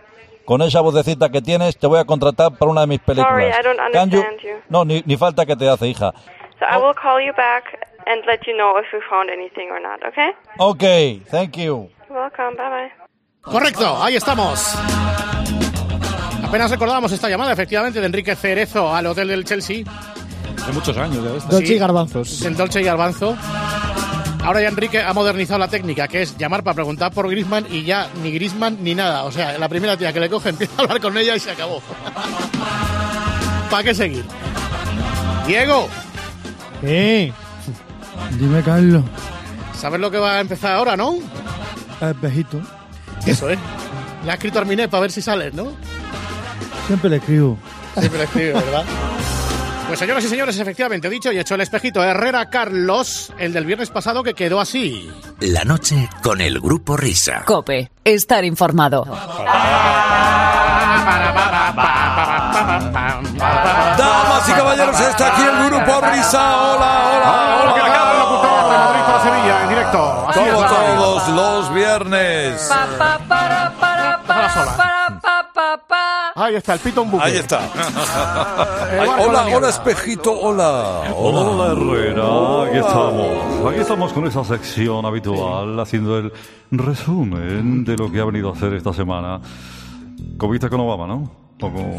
[0.45, 3.29] Con esa vocecita que tienes, te voy a contratar para una de mis películas.
[3.29, 4.61] Sorry, I don't Can you- understand you.
[4.69, 6.11] No, ni, ni falta que te hace, hija.
[6.59, 7.65] So I will call you back
[8.07, 10.31] and let you know if we found anything or not, okay?
[10.59, 11.89] Ok, thank you.
[12.09, 12.55] You're welcome.
[12.55, 12.91] Bye bye.
[13.41, 14.75] Correcto, ahí estamos.
[16.47, 19.83] Apenas recordábamos esta llamada, efectivamente, de Enrique Cerezo al hotel del Chelsea.
[20.67, 21.49] De muchos años ya esta.
[21.49, 21.73] Dolce Sí.
[21.73, 22.39] y garbanzos.
[22.41, 23.35] Del Dolce y Garbanzo.
[24.43, 27.83] Ahora ya Enrique ha modernizado la técnica, que es llamar para preguntar por Grisman y
[27.83, 29.23] ya ni Grisman ni nada.
[29.23, 31.51] O sea, la primera tía que le coge empieza a hablar con ella y se
[31.51, 31.81] acabó.
[33.71, 34.23] ¿Para qué seguir?
[35.47, 35.87] Diego,
[36.83, 37.31] Eh.
[38.39, 39.03] Dime, Carlos.
[39.77, 41.15] ¿sabes lo que va a empezar ahora, no?
[42.01, 42.59] Espejito.
[43.25, 43.59] Eso es.
[44.25, 45.67] Le ha escrito a Arminet para ver si sales, ¿no?
[46.87, 47.57] Siempre le escribo.
[47.97, 48.83] Siempre le escribe, ¿verdad?
[49.95, 53.89] Pues señoras y señores, efectivamente, dicho y hecho el espejito Herrera Carlos, el del viernes
[53.89, 55.09] pasado que quedó así.
[55.39, 57.43] La noche con el grupo Risa.
[57.45, 59.05] Cope, estar informado.
[63.97, 66.57] Damas y caballeros, está aquí el grupo Risa.
[66.57, 67.73] Hola, hola, hola.
[67.73, 70.27] que acaba el locutor de Madrid para Sevilla, en directo.
[70.33, 72.69] Como todos los viernes.
[72.69, 74.03] Pito
[74.81, 75.34] un
[77.11, 77.23] buque.
[77.23, 77.59] Ahí está.
[78.91, 79.57] El Ay, barco de la hola, mierda.
[79.57, 81.01] hola, espejito, hola.
[81.15, 83.71] Hola Herrera, aquí estamos.
[83.71, 86.31] Aquí estamos con esa sección habitual, haciendo el
[86.71, 89.39] resumen de lo que ha venido a hacer esta semana.
[90.37, 91.44] Comiste con Obama, ¿no?
[91.61, 91.93] O con-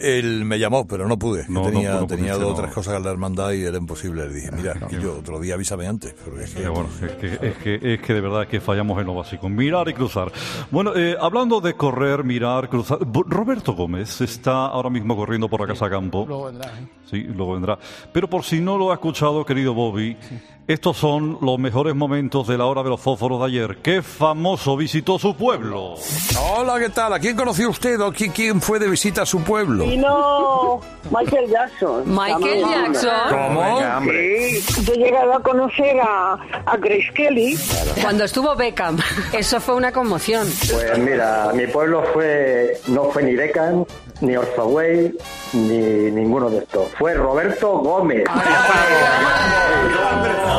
[0.00, 1.44] Él me llamó, pero no pude.
[1.48, 2.54] No, tenía no, no tenía dos o no.
[2.56, 4.26] tres cosas que la hermandad y era imposible.
[4.28, 6.12] Le dije, mira, que yo otro día avísame antes.
[6.24, 9.00] Porque es que- Eh, bueno, es que, es, que, es que de verdad que fallamos
[9.00, 9.48] en lo básico.
[9.48, 10.32] Mirar y cruzar.
[10.72, 12.98] Bueno, eh, hablando de correr, mirar, cruzar.
[13.26, 16.24] Roberto Gómez está ahora mismo corriendo por la Casa Campo.
[16.26, 16.86] Luego vendrá, ¿eh?
[17.08, 17.78] Sí, luego vendrá.
[18.12, 20.16] Pero por si no lo ha escuchado, querido Bobby,
[20.68, 23.78] estos son los mejores momentos de la hora de los fósforos de ayer.
[23.82, 25.94] ¿Qué famoso visitó su pueblo?
[26.40, 27.12] Hola, ¿qué tal?
[27.12, 29.86] ¿A quién conoció usted o quién, quién fue de visita a su pueblo?
[29.86, 32.02] Vino Michael Jackson.
[32.06, 32.64] Michael.
[32.68, 33.10] Jackson.
[33.30, 33.80] ¿Cómo?
[34.10, 36.32] Sí, yo he llegado a conocer a,
[36.66, 37.56] a Grace Kelly.
[38.02, 38.98] Cuando estuvo Beckham,
[39.32, 40.48] eso fue una conmoción.
[40.72, 43.84] Pues mira, mi pueblo fue no fue ni Beckham,
[44.20, 45.14] ni Orzaway,
[45.52, 45.78] ni
[46.10, 46.88] ninguno de estos.
[46.98, 48.24] Fue Roberto Gómez.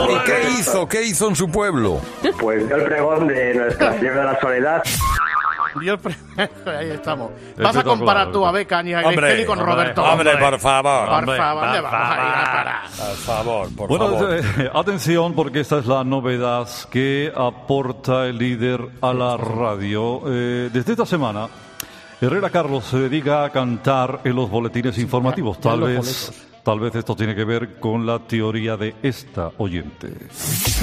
[0.09, 0.87] ¿Y qué hizo?
[0.87, 1.99] ¿Qué hizo en su pueblo?
[2.39, 4.83] Pues dio el pregón de Nuestra Señora de la Soledad.
[5.79, 5.99] Dios
[6.65, 7.31] Ahí estamos.
[7.57, 10.03] Vas a comparar tú a Beckham y a Hombre, Kelly con hombre, Roberto.
[10.03, 12.81] hombre, por favor, Por hombre, favor, por ¿dónde vamos a ir a parar?
[12.97, 14.33] Por favor, por bueno, favor.
[14.33, 20.21] eh, atención porque esta es la novedad que aporta el líder a la radio.
[20.25, 21.47] Eh, desde esta semana,
[22.19, 25.59] Herrera Carlos se dedica a cantar en los boletines informativos.
[25.59, 26.46] Tal vez.
[26.67, 30.09] Tal vez esto tiene que ver con la teoría de esta oyente.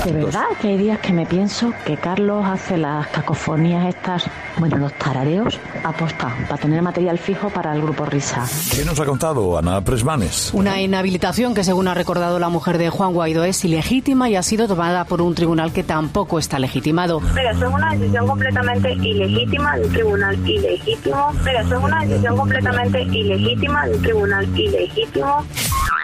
[0.06, 4.24] De verdad que hay días que me pienso que Carlos hace las cacofonías estas,
[4.56, 8.46] bueno, los tarareos, aposta, para tener material fijo para el grupo Risa.
[8.74, 10.54] ¿Qué nos ha contado Ana Presmanes?
[10.54, 14.42] Una inhabilitación que, según ha recordado la mujer de Juan Guaidó, es ilegítima y ha
[14.42, 17.20] sido tomada por un tribunal que tampoco está legitimado.
[17.34, 21.30] Pero eso es una decisión completamente ilegítima de un tribunal ilegítimo.
[21.44, 25.44] Pero eso es una decisión completamente ilegítima de un tribunal ilegítimo.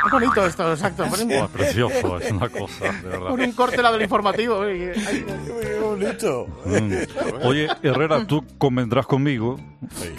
[0.07, 1.05] Es bonito esto, exacto.
[1.05, 3.29] Oh, es precioso, es una cosa, de verdad.
[3.29, 4.65] Con un corte la del informativo.
[4.67, 6.47] eh, Qué bonito.
[6.65, 7.47] Mm.
[7.47, 9.61] Oye, Herrera, tú convendrás conmigo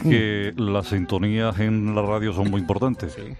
[0.04, 3.16] que las sintonías en la radio son muy importantes.
[3.18, 3.36] Eh,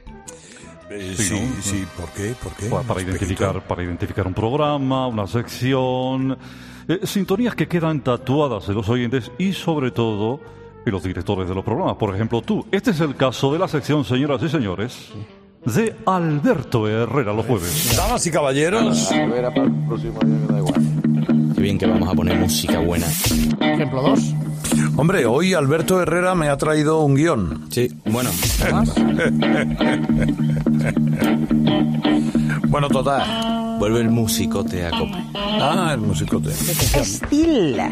[1.16, 1.62] Sí, sí, ¿no?
[1.62, 2.34] sí, ¿por qué?
[2.44, 2.66] ¿Por qué?
[2.66, 6.38] Para, para identificar, para identificar un programa, una sección,
[6.86, 10.42] eh, sintonías que quedan tatuadas en los oyentes y sobre todo
[10.86, 11.96] en los directores de los programas.
[11.96, 12.66] Por ejemplo, tú.
[12.74, 15.14] Este es el caso de la sección, señoras y señores,
[15.66, 17.94] de Alberto Herrera los jueves.
[17.96, 19.10] Damas y caballeros.
[21.56, 23.06] Qué bien que vamos a poner música buena.
[23.60, 24.20] Ejemplo 2.
[24.98, 27.68] Hombre, hoy Alberto Herrera me ha traído un guion.
[27.70, 28.30] Sí, bueno.
[32.68, 33.78] Bueno, total.
[33.80, 35.18] Vuelve el musicote a cope.
[35.36, 36.52] Ah, el musicote.
[36.52, 37.92] Estila.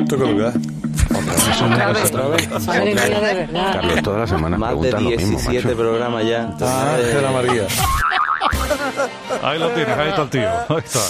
[0.00, 0.24] ¿Esto qué
[3.72, 5.76] Carlos, toda la semana Más de preguntan lo mismo, 17 macho.
[5.76, 6.40] programas ya.
[6.40, 7.66] Ah, Entonces, Ángela María.
[9.42, 10.48] Ahí lo tienes, ahí está el tío.
[10.68, 11.00] Ahí está.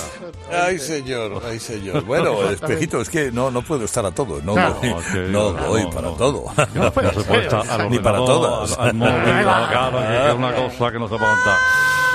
[0.67, 2.05] Ay, señor, ay, señor.
[2.05, 4.41] Bueno, espejito, es que no, no puedo estar a todo.
[4.43, 4.77] No, Claro.
[4.83, 6.13] doy, No, no no, doy no, para no.
[6.15, 6.45] todo.
[6.75, 8.79] No, no se puede estar al Ni para todas.
[8.79, 9.13] Al, al móvil,
[9.49, 11.57] a la cara, que es una cosa que no se puede contar.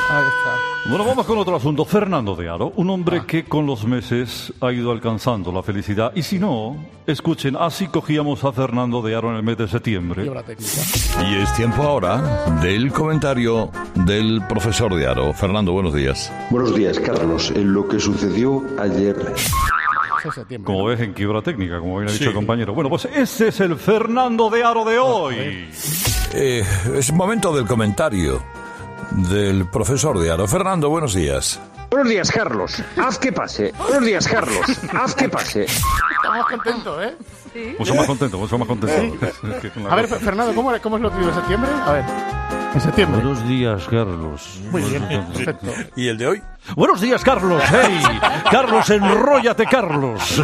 [0.09, 0.89] Ahí está.
[0.89, 1.83] Bueno, vamos con otro asunto.
[1.83, 6.13] Fernando de Aro, un hombre que con los meses ha ido alcanzando la felicidad.
[6.15, 10.31] Y si no, escuchen, así cogíamos a Fernando de Aro en el mes de septiembre.
[11.29, 15.33] Y es tiempo ahora del comentario del profesor de Aro.
[15.33, 16.31] Fernando, buenos días.
[16.51, 17.51] Buenos días, Carlos.
[17.53, 19.33] En lo que sucedió ayer.
[20.63, 22.73] Como ves, en quiebra técnica, como bien ha dicho el compañero.
[22.73, 25.35] Bueno, pues ese es el Fernando de Aro de hoy.
[26.33, 26.63] Eh,
[26.95, 28.41] es momento del comentario
[29.17, 30.47] del profesor de Aro.
[30.47, 31.59] Fernando, buenos días.
[31.89, 32.83] Buenos días, Carlos.
[32.97, 33.73] Haz que pase.
[33.77, 34.61] Buenos días, Carlos.
[34.93, 35.63] Haz que pase.
[35.65, 37.15] Estamos contentos, ¿eh?
[37.53, 37.75] Sí.
[37.79, 39.17] Mucho más contento, mucho más contento.
[39.89, 40.07] A ver.
[40.07, 41.71] Fernando, ¿cómo, ¿cómo es lo tuyo de septiembre?
[41.85, 42.05] A ver.
[42.73, 43.21] En septiembre.
[43.21, 44.59] Buenos días, Carlos.
[44.69, 45.67] Muy bien, perfecto.
[45.95, 46.43] ¿Y el de hoy?
[46.75, 47.63] Buenos días, Carlos.
[47.71, 47.99] Hey,
[48.51, 50.21] Carlos, enróllate, Carlos.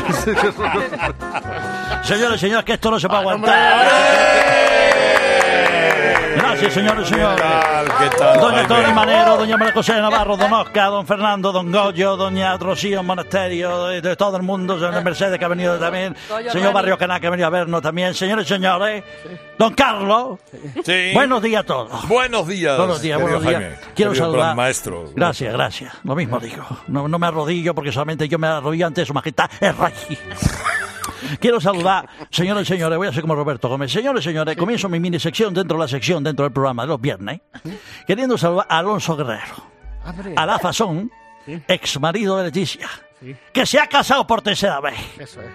[2.04, 4.83] Señores, señores, que esto no se puede aguantar.
[6.64, 7.44] Gracias, señores, señores.
[8.00, 8.68] ¿Qué tal, Doña?
[8.68, 13.88] Tony Manero, doña María José Navarro, don Oscar, don Fernando, don Goyo, doña Rocío Monasterio,
[13.88, 16.16] de, de todo el mundo, señora Mercedes que ha venido también,
[16.54, 16.72] señor.
[16.74, 19.04] Barrio Caná que ha venido a vernos también, señores y señores,
[19.58, 20.40] don Carlos,
[20.86, 21.12] Sí.
[21.14, 22.08] buenos días a todos.
[22.08, 22.78] Buenos días.
[22.78, 23.54] Buenos días, buenos días.
[23.62, 24.40] Jaime, Quiero saludar.
[24.40, 25.12] gran maestro.
[25.16, 25.94] Gracias, gracias.
[26.06, 26.64] Lo mismo digo.
[26.88, 29.94] No, no me arrodillo porque solamente yo me arrodillo ante su majestad el rey.
[31.40, 33.92] Quiero saludar, señores y señores, voy a ser como Roberto Gómez.
[33.92, 36.90] Señores y señores, comienzo mi mini sección dentro de la sección, dentro del programa de
[36.90, 37.42] los viernes,
[38.08, 39.56] queriendo saludar a Alonso Guerrero,
[40.36, 41.12] a la Fazón,
[41.68, 42.88] ex marido de Leticia,
[43.52, 44.96] que se ha casado por tercera vez.
[45.20, 45.48] Eso es.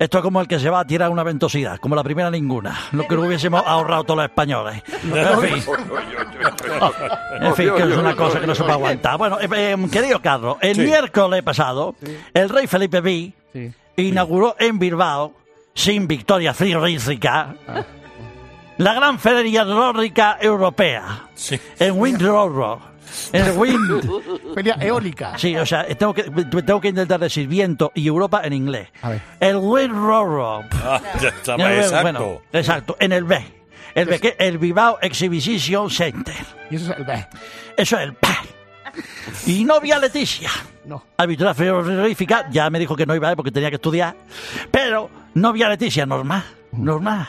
[0.00, 2.78] Esto es como el que se va a tirar una ventosidad, como la primera ninguna,
[2.92, 4.80] lo que no hubiésemos ahorrado todos los españoles.
[5.02, 5.62] En fin,
[7.40, 9.18] en fin, que es una cosa que no se puede aguantar.
[9.18, 10.82] Bueno, eh, eh, querido Carlos, el Sí.
[10.82, 11.96] miércoles pasado,
[12.32, 13.72] el rey Felipe V Sí.
[14.02, 15.34] Inauguró en Bilbao,
[15.74, 17.54] sin victoria frigorífica,
[18.78, 21.28] la gran feria rórrica europea,
[21.78, 22.80] en Windrorro.
[23.32, 24.02] En el Wind.
[24.54, 25.38] Feria eólica.
[25.38, 28.88] Sí, o sea, tengo que, tengo que intentar decir viento y Europa en inglés.
[29.00, 29.22] A ver.
[29.40, 30.60] El Windrorro.
[30.84, 31.56] Ah, exacto.
[32.02, 33.42] Bueno, exacto, en el B.
[33.94, 36.34] El, B, que- el Bilbao Exhibition Center.
[36.70, 37.26] Y eso es el B.
[37.78, 38.18] Eso es el B.
[39.46, 40.50] Y no vi a Leticia.
[40.84, 41.04] No.
[41.16, 44.16] Habitual frigorífica, ya me dijo que no iba a ir porque tenía que estudiar.
[44.70, 46.44] Pero no vi a Leticia, normal.
[46.72, 47.26] Normal.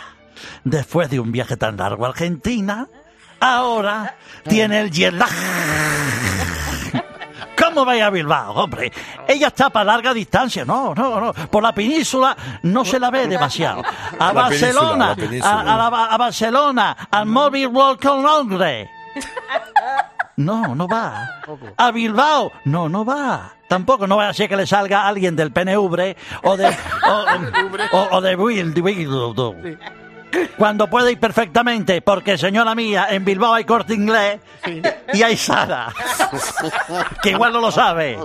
[0.64, 2.88] Después de un viaje tan largo a Argentina,
[3.40, 4.16] ahora
[4.48, 5.14] tiene el jet.
[7.62, 8.92] ¿Cómo vaya a Bilbao, hombre?
[9.28, 11.34] Ella está para larga distancia, no, no, no.
[11.34, 13.84] Por la península no se la ve demasiado.
[14.18, 15.52] A La Barcelona, península, la península.
[15.52, 18.90] a, a la- a Barcelona, al Mobile World Congress.
[20.40, 21.28] No, no va.
[21.78, 23.52] A Bilbao, no, no va.
[23.68, 26.68] Tampoco, no vaya a ser que le salga alguien del PNV o de
[27.08, 28.36] o, o- o de
[30.58, 34.40] Cuando puede ir perfectamente, porque señora mía, en Bilbao hay corte inglés
[35.14, 35.92] y hay Sara,
[37.24, 38.18] que igual no lo sabe.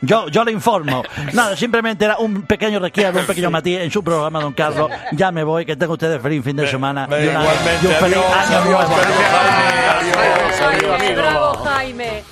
[0.00, 1.02] Yo, yo le informo.
[1.32, 4.90] Nada, simplemente era un pequeño requiebro, un pequeño matiz en su programa, don Carlos.
[5.12, 7.44] Ya me voy, que tengo ustedes feliz fin de semana y, una-
[7.82, 8.84] y un feliz año nuevo.
[11.16, 12.22] Bravo, Jaime.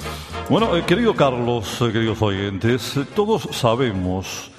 [0.49, 4.51] Bueno, eh, querido Carlos, eh, queridos oyentes, eh, todos sabemos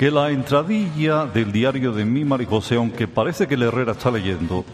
[0.00, 4.10] que la entradilla del diario de mi María José, aunque parece que el Herrera está
[4.10, 4.64] leyendo,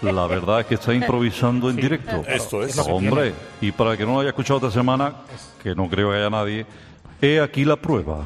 [0.00, 2.22] la verdad es que está improvisando en directo.
[2.26, 2.78] Esto es.
[2.78, 5.16] Hombre, y para el que no lo haya escuchado esta semana,
[5.62, 6.64] que no creo que haya nadie,
[7.20, 8.22] he aquí la prueba.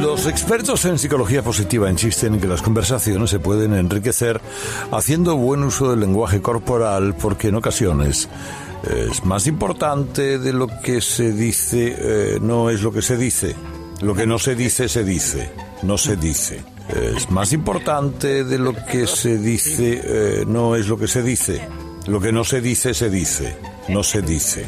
[0.00, 4.40] Los expertos en psicología positiva insisten en que las conversaciones se pueden enriquecer
[4.90, 8.28] haciendo buen uso del lenguaje corporal porque en ocasiones
[8.82, 13.54] es más importante de lo que se dice, eh, no es lo que se dice.
[14.00, 15.50] Lo que no se dice, se dice.
[15.82, 16.62] No se dice.
[17.16, 21.60] Es más importante de lo que se dice, eh, no es lo que se dice.
[22.06, 23.56] Lo que no se dice, se dice.
[23.88, 24.66] No se dice.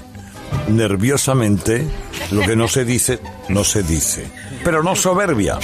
[0.69, 1.87] Nerviosamente,
[2.33, 4.27] lo que no se dice, no se dice.
[4.64, 5.59] Pero no soberbia.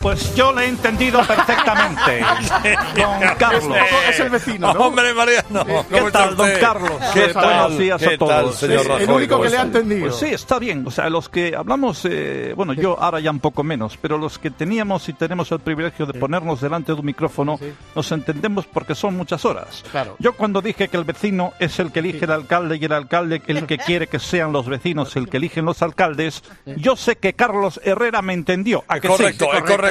[0.00, 2.24] Pues yo le he entendido perfectamente.
[2.96, 3.76] Don Carlos.
[4.08, 4.86] Es el vecino, ¿no?
[4.86, 5.62] Hombre, Mariano.
[5.90, 6.92] ¿Qué tal, don Carlos?
[7.12, 7.44] ¿Qué tal?
[7.44, 8.30] Buenos días ¿Qué a todos.
[8.32, 9.02] tal, señor Rajoy?
[9.02, 10.00] El único ¿Cómo que le ha entendido.
[10.06, 10.86] Pues sí, está bien.
[10.86, 14.38] O sea, los que hablamos, eh, bueno, yo ahora ya un poco menos, pero los
[14.38, 17.60] que teníamos y tenemos el privilegio de ponernos delante de un micrófono,
[17.94, 19.84] nos entendemos porque son muchas horas.
[19.90, 20.16] Claro.
[20.18, 23.42] Yo cuando dije que el vecino es el que elige el alcalde y el alcalde
[23.46, 27.34] el que quiere que sean los vecinos el que eligen los alcaldes, yo sé que
[27.34, 28.82] Carlos Herrera me entendió.
[28.88, 29.14] ¿A Es que sí?
[29.14, 29.46] correcto,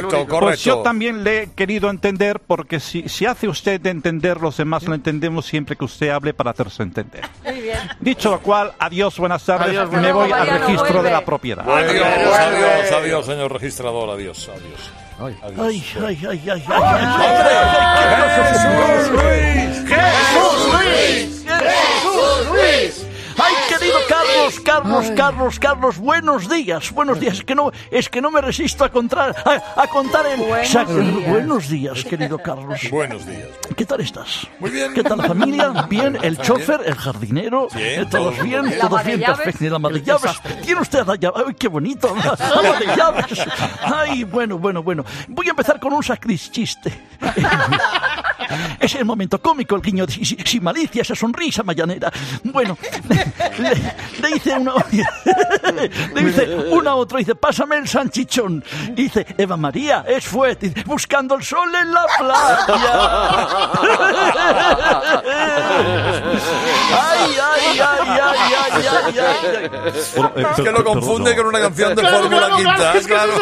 [0.07, 4.39] correcto, Pues yo también le he querido entender porque si, si hace usted de entender,
[4.41, 7.23] los demás lo entendemos siempre que usted hable para hacerse entender.
[7.43, 7.79] Muy bien.
[7.99, 9.69] Dicho lo cual, adiós, buenas tardes.
[9.69, 11.69] Adiós, me voy al registro de la propiedad.
[11.69, 14.91] Adiós, adiós, adiós, señor registrador, adiós, adiós.
[15.21, 16.61] Ay, ay, ay, ay, ay, ay,
[18.39, 19.73] ¡Jesús Luis!
[19.83, 19.89] ¡Jesús Luis!
[19.89, 19.89] ¡Jesús Luis!
[19.89, 20.28] ¡Ay, querido
[24.57, 27.37] Carlos, Carlos, Carlos, Carlos, Carlos, buenos días, buenos días.
[27.39, 30.39] Es que no, es que no me resisto a contar, a, a contar el.
[30.39, 31.29] Buenos días.
[31.29, 32.79] buenos días, querido Carlos.
[32.89, 33.47] Buenos días.
[33.75, 34.47] ¿Qué tal estás?
[34.59, 34.93] Muy bien.
[34.93, 35.85] ¿Qué tal la familia?
[35.89, 38.79] Bien, el chofer, el jardinero, Bien, eh, todos todo bien, bien.
[38.79, 39.69] todos ¿La bien, ama de perfecto.
[39.69, 40.41] la ama de llaves.
[40.65, 41.43] Tiene usted la llave.
[41.47, 42.15] Ay, qué bonito.
[42.39, 43.45] La ama de llaves.
[43.83, 45.05] Ay, bueno, bueno, bueno.
[45.27, 46.91] Voy a empezar con un sacrististe.
[48.79, 52.11] Es el momento cómico, el guiño sin, malicia, esa sonrisa mayanera.
[52.43, 52.77] Bueno,
[53.59, 53.75] le,
[54.21, 54.75] le dice uno,
[56.13, 58.63] le dice uno a otro, dice, pásame el sanchichón.
[58.89, 62.59] Y dice, Eva María, es fuerte, dice, buscando el sol en la playa.
[66.91, 69.69] Ay, ay, ay, ay, ay, ay, ay, ay.
[69.89, 72.93] Es que lo confunde con una canción de Fórmula Quinta.
[73.05, 73.33] Claro.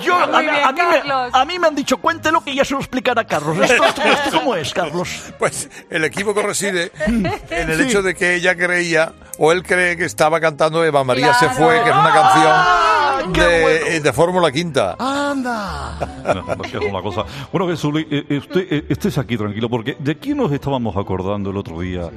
[0.00, 0.40] Yo, a
[0.72, 3.56] mí me, a mí me han dicho, cuéntelo que ya se lo explicará Carlos.
[3.86, 5.08] ¿Esto, esto- esto cómo es, Carlos?
[5.38, 10.04] Pues el equívoco reside en el hecho de que ella creía, o él cree que
[10.04, 14.96] estaba cantando Eva María se fue, que es una canción de, de Fórmula Quinta.
[14.98, 15.98] ¡Anda!
[16.34, 17.24] No, es que es una cosa.
[17.52, 21.50] Bueno, Jesús, eh, eh, usted eh, estés aquí tranquilo, porque ¿de quién nos estábamos acordando
[21.50, 22.08] el otro día?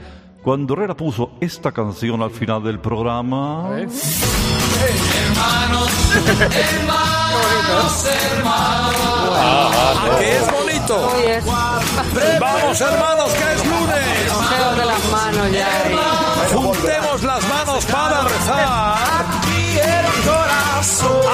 [0.44, 3.70] Cuando Herrera puso esta canción al final del programa.
[9.34, 10.08] Ah,
[11.00, 11.46] que es.
[12.40, 14.78] Vamos, hermanos, que es lunes.
[14.78, 15.68] de las manos ya.
[16.54, 19.02] Juntemos las manos para rezar.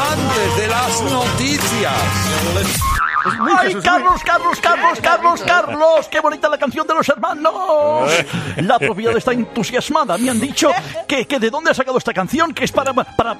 [0.09, 2.96] Antes de las noticias.
[3.57, 6.07] ¡Ay, Carlos, Carlos, Carlos, Carlos, Carlos!
[6.09, 8.11] ¡Qué bonita la canción de los hermanos!
[8.57, 10.17] La propiedad está entusiasmada.
[10.17, 10.71] Me han dicho
[11.07, 13.37] que, que de dónde ha sacado esta canción, que es para, para,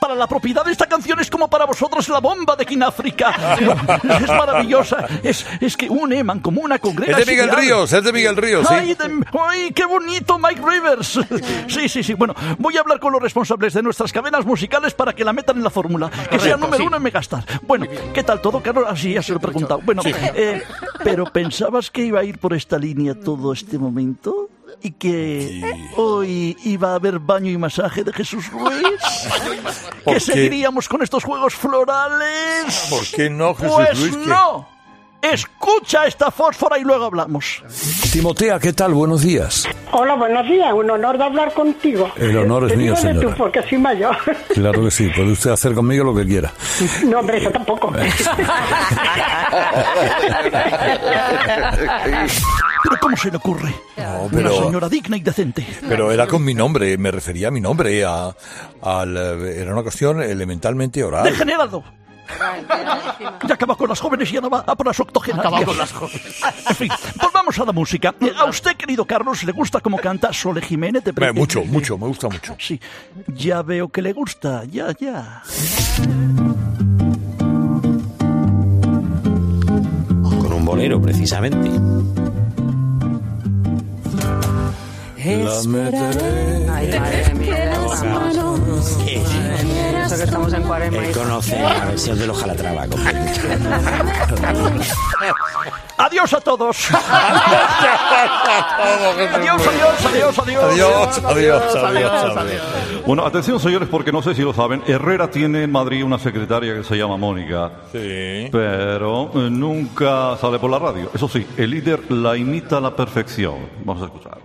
[0.00, 3.34] para la propiedad de esta canción es como para vosotros la bomba de Kináfrica.
[4.20, 5.06] Es maravillosa.
[5.22, 7.18] Es, es que une, mancomuna, congrega...
[7.18, 7.60] Es de Miguel ideal.
[7.60, 8.74] Ríos, es de Miguel Ríos, sí.
[8.74, 11.20] ¡Ay, de- ay, qué bonito, Mike Rivers!
[11.68, 12.14] Sí, sí, sí.
[12.14, 15.56] Bueno, voy a hablar con los responsables de nuestras cadenas musicales para que la metan
[15.56, 16.10] en la fórmula.
[16.30, 17.44] Que sea número uno en Megastar.
[17.62, 18.84] Bueno, ¿qué tal todo, Carlos?
[18.88, 19.80] Así ya se lo he preguntado.
[19.84, 20.12] Bueno, Sí.
[20.34, 20.62] eh,
[21.04, 24.48] pero ¿pensabas que iba a ir por esta línea todo este momento?
[24.80, 25.62] ¿Y que
[25.96, 29.00] hoy iba a haber baño y masaje de Jesús Ruiz?
[30.04, 32.86] ¿Por ¿Que seguiríamos con estos juegos florales?
[32.90, 34.16] ¿Por qué no, Jesús Pues Luis?
[34.16, 34.68] que- no.
[35.20, 37.62] Escucha esta fósfora y luego hablamos.
[38.12, 38.94] Timotea, ¿qué tal?
[38.94, 39.66] Buenos días.
[39.90, 40.72] Hola, buenos días.
[40.72, 42.10] Un honor de hablar contigo.
[42.16, 43.28] El honor es Te mío, digo de señora.
[43.28, 44.16] tú, porque soy mayor.
[44.54, 46.52] Claro que sí, puede usted hacer conmigo lo que quiera.
[47.04, 47.92] No, hombre, eso tampoco.
[52.82, 53.74] Pero ¿cómo se le ocurre?
[53.96, 55.66] No, Una señora digna y decente.
[55.88, 58.34] Pero era con mi nombre, me refería a mi nombre, a,
[58.82, 61.24] al, eh, era una cuestión elementalmente oral.
[61.24, 61.82] ¡Degenerado!
[63.46, 65.46] Ya acaba con las jóvenes y ahora va a por las octogenarias.
[65.46, 66.40] Acaba con las jóvenes.
[66.68, 66.88] En fin,
[67.20, 68.14] volvamos a la música.
[68.38, 71.02] ¿A usted, querido Carlos, le gusta cómo canta Sole Jiménez?
[71.02, 71.32] ¿Te parece?
[71.38, 72.56] mucho, mucho, me gusta mucho.
[72.58, 72.80] Sí,
[73.28, 75.42] ya veo que le gusta, ya, ya.
[80.22, 81.70] Con un bolero, precisamente.
[85.24, 86.70] La meteré.
[86.70, 87.74] Ay, madre mía.
[90.18, 91.04] Que estamos en cuaresma.
[91.04, 92.86] Él conoce la versión de los Jalatrava.
[95.96, 96.88] Adiós a todos.
[99.34, 100.64] adiós, adiós, adiós, adiós.
[100.64, 102.62] Adiós, adiós, adiós, adiós.
[103.06, 106.74] Bueno, atención señores, porque no sé si lo saben, Herrera tiene en Madrid una secretaria
[106.74, 107.70] que se llama Mónica.
[107.92, 108.48] Sí.
[108.50, 111.10] Pero eh, nunca sale por la radio.
[111.14, 113.56] Eso sí, el líder la imita a la perfección.
[113.84, 114.38] Vamos a escuchar.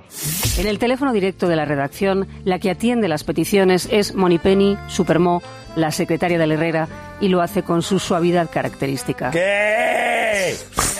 [0.57, 5.41] En el teléfono directo de la redacción, la que atiende las peticiones es Monipenny Supermo,
[5.75, 6.87] la secretaria del Herrera,
[7.19, 9.31] y lo hace con su suavidad característica.
[9.31, 10.55] ¿Qué?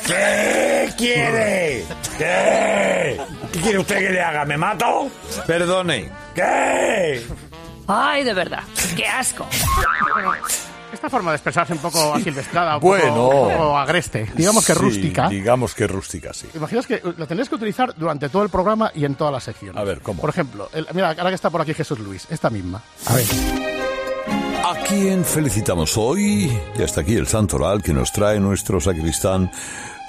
[0.06, 1.86] ¿Qué quiere?
[2.18, 3.22] ¿Qué?
[3.52, 4.46] ¿Qué quiere usted que le haga?
[4.46, 5.10] ¿Me mato?
[5.48, 6.10] Perdone.
[6.36, 7.22] ¿Qué?
[7.88, 8.64] ¡Ay, de verdad!
[8.96, 9.46] ¡Qué asco!
[10.92, 13.16] Esta forma de expresarse un poco asilvestrada, un, Bueno.
[13.16, 15.28] poco, un poco agreste, digamos que Sí, rústica.
[15.28, 16.48] Digamos que rústica, sí.
[16.54, 19.76] Imaginas que lo tendrías que utilizar durante todo el programa y en todas las secciones.
[19.82, 20.22] A ver, ¿cómo?
[20.22, 22.82] Por ejemplo, el- mira, ahora que está por aquí Jesús Luis, esta misma.
[23.08, 23.26] A ver.
[24.64, 26.58] ¿A quién felicitamos hoy?
[26.78, 29.52] Y hasta aquí el santo oral que nos trae nuestro sacristán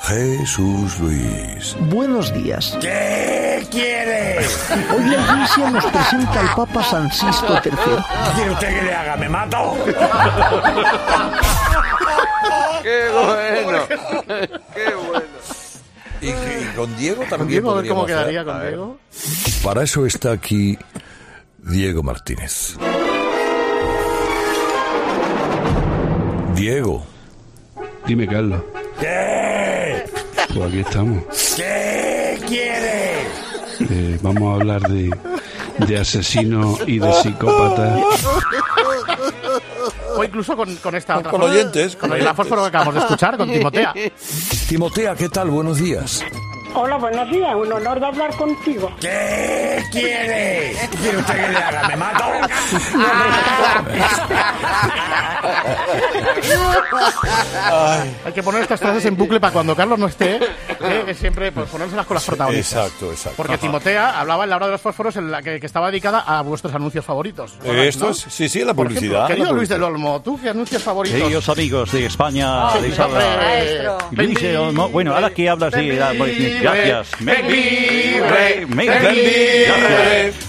[0.03, 1.77] Jesús Luis.
[1.81, 2.77] Buenos días.
[2.81, 4.39] ¿Qué quiere?
[4.95, 7.71] Hoy la iglesia nos presenta al Papa Francisco III.
[7.73, 9.17] ¿Qué quiere usted que le haga?
[9.17, 9.77] ¿Me mato?
[12.83, 13.79] ¡Qué bueno!
[14.75, 15.25] ¡Qué bueno!
[16.21, 18.17] ¿Y, y con Diego también Con Diego, a ver cómo hacer.
[18.17, 18.61] quedaría con.
[18.63, 18.99] Diego.
[19.65, 20.79] Para eso está aquí
[21.59, 22.77] Diego Martínez.
[26.55, 27.03] Diego.
[28.07, 28.61] Dime, Carlos.
[29.01, 30.05] ¿Qué?
[30.55, 31.23] Pues aquí estamos.
[31.57, 33.23] ¿Qué quiere?
[33.91, 35.11] Eh, vamos a hablar de,
[35.87, 37.97] de asesino y de psicópata.
[40.17, 42.69] O incluso con, con esta Con- otra con fósforo- oyentes, Con con la fósforo que
[42.69, 43.93] acabamos de escuchar, con Timotea.
[44.69, 45.51] Timotea, ¿qué tal?
[45.51, 46.23] Buenos días.
[46.77, 47.55] Hola, buenos días.
[47.55, 48.91] Un honor de hablar contigo.
[49.01, 50.77] ¿Qué quiere?
[50.91, 51.89] ¿Qué quiere usted que le haga?
[51.89, 52.25] ¿Me mato?
[58.25, 61.53] Hay que poner estas frases en bucle para cuando Carlos no esté, eh, que siempre
[61.53, 62.87] pues, ponérselas con las protagonistas.
[62.87, 63.37] Exacto, exacto.
[63.37, 63.61] Porque Ajá.
[63.61, 66.43] Timotea hablaba en la hora de los fósforos en la que, que estaba dedicada a
[66.43, 67.55] vuestros anuncios favoritos.
[67.65, 68.11] Esto ¿no?
[68.11, 69.27] es, sí, sí, la Por ejemplo, publicidad.
[69.27, 70.07] querido la Luis del publicidad.
[70.09, 71.21] Olmo, ¿tú qué anuncios favoritos?
[71.21, 73.89] Queridos amigos de España, Ah, de sí, Isabel.
[74.13, 74.89] Luis de Olmo.
[74.89, 77.11] Bueno, ahora que hablas de la Gracias.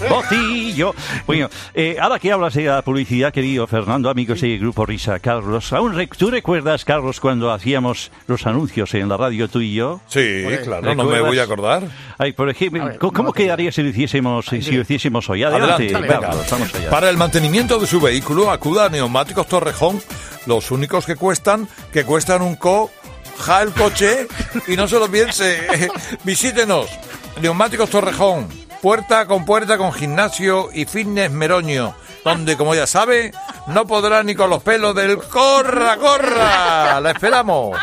[0.08, 0.94] Botillo.
[1.26, 5.72] Bueno, eh, ahora que hablas de la publicidad, querido Fernando, amigos del Grupo Risa, Carlos,
[5.72, 10.00] ¿aún rec- ¿tú recuerdas, Carlos, cuando hacíamos los anuncios en la radio tú y yo?
[10.08, 11.84] Sí, claro, no me voy a acordar.
[12.18, 15.42] Ay, por ejemplo, ¿cómo, cómo quedaría si lo hiciésemos, si lo hiciésemos hoy?
[15.42, 16.08] Adelante, Adelante.
[16.20, 16.90] Carlos, vamos allá.
[16.90, 20.00] Para el mantenimiento de su vehículo, acuda a Neumáticos Torrejón,
[20.46, 22.90] los únicos que cuestan, que cuestan un co,
[23.38, 24.26] ja el coche,
[24.68, 25.66] y no se lo piense.
[26.24, 26.86] Visítenos,
[27.40, 28.48] Neumáticos Torrejón,
[28.82, 31.94] puerta con puerta con gimnasio y fitness meroño,
[32.26, 33.30] donde, como ya sabe,
[33.68, 37.00] no podrá ni con los pelos del corra, corra.
[37.00, 37.78] La esperamos.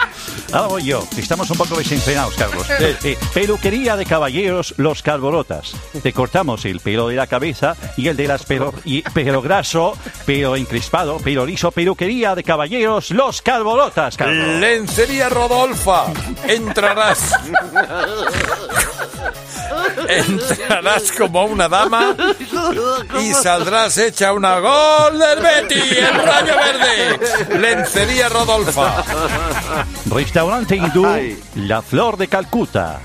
[0.51, 2.67] Ahora voy yo, estamos un poco desenfrenados, Carlos.
[2.69, 5.73] Eh, peluquería de caballeros, los calborotas.
[6.03, 9.97] Te cortamos el pelo de la cabeza y el de las pelo, y, pelo graso,
[10.25, 11.71] pelo encrespado, pelo liso.
[11.71, 14.59] Peluquería de caballeros, los calborotas, Carlos.
[14.59, 16.07] Lencería Rodolfa,
[16.49, 17.33] entrarás.
[20.19, 22.15] Entrarás como una dama
[23.19, 27.59] y saldrás hecha una gol del Betty, el rayo verde.
[27.59, 29.03] Lencería Rodolfa.
[30.09, 31.07] Restaurante hindú,
[31.55, 32.99] La Flor de Calcuta.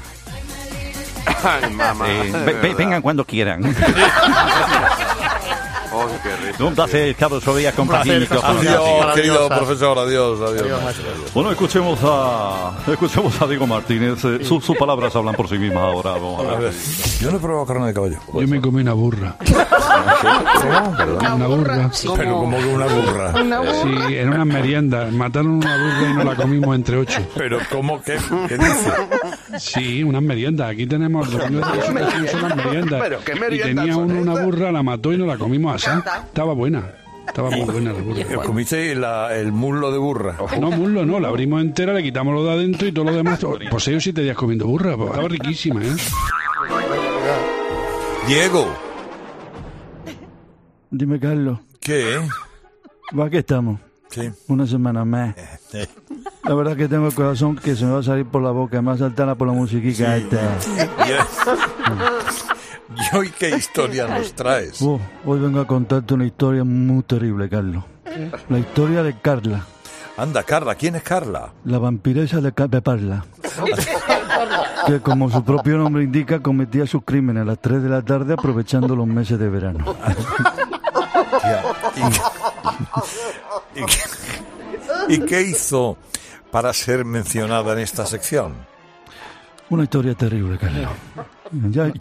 [1.44, 2.08] Ay, mamá.
[2.08, 3.62] Eh, ve- ve- vengan cuando quieran.
[5.98, 6.64] Oh, qué risa.
[6.68, 8.16] Un placer, Carlos Soria, compañía.
[8.16, 10.68] Adiós, querido profesor, adiós, adiós.
[11.34, 14.24] Bueno, escuchemos a, escuchemos a Diego Martínez.
[14.24, 16.12] Eh, Sus, sus palabras hablan por sí mismas ahora.
[16.12, 16.72] Vamos a ver.
[17.20, 18.18] Yo no he probado carne de caballo.
[18.32, 19.36] Yo me comí una burra.
[20.60, 21.34] ¿Cómo?
[21.34, 21.90] Una burra.
[22.16, 23.32] Pero como que una burra.
[23.82, 25.08] Sí, en una merienda.
[25.10, 27.20] Mataron una burra y nos la comimos entre ocho.
[27.36, 28.16] Pero ¿cómo que
[28.48, 28.92] qué dice?
[29.58, 30.70] Sí, unas meriendas.
[30.70, 33.00] Aquí tenemos los meriendas.
[33.02, 35.74] Pero, ¿qué y meriendas tenía son uno una burra, la mató y nos la comimos
[35.76, 35.87] así.
[35.96, 36.92] Estaba buena.
[37.26, 38.42] Estaba muy buena la burra.
[38.44, 40.36] ¿Comiste la- el muslo de burra?
[40.58, 43.38] No, muslo no, la abrimos entera, le quitamos lo de adentro y todo lo demás.
[43.70, 45.94] Pues seis o siete días comiendo burra, pues estaba riquísima, ¿eh?
[48.26, 48.66] Diego.
[50.90, 51.58] Dime, Carlos.
[51.80, 52.18] ¿Qué?
[53.18, 53.78] ¿Va que estamos?
[54.10, 54.30] Sí.
[54.48, 55.34] Una semana más.
[56.44, 58.80] La verdad que tengo el corazón que se me va a salir por la boca,
[58.80, 60.56] me va a saltar por la musiquita esta.
[63.12, 64.80] ¿Y hoy qué historia nos traes?
[64.82, 67.84] Oh, hoy vengo a contarte una historia muy terrible, Carlos.
[68.48, 69.64] La historia de Carla,
[70.16, 71.52] Anda, Carla, ¿quién es Carla?
[71.64, 73.24] la vampiresa de de Parla.
[74.86, 78.32] Que como su propio nombre indica, cometía sus crímenes a las 3 de la tarde
[78.34, 79.84] aprovechando los meses de verano.
[83.74, 85.98] ¿Y qué, y qué hizo
[86.50, 88.54] para ser mencionada en esta sección?
[89.68, 90.88] Una historia terrible, Carlos.
[91.70, 91.92] Ya,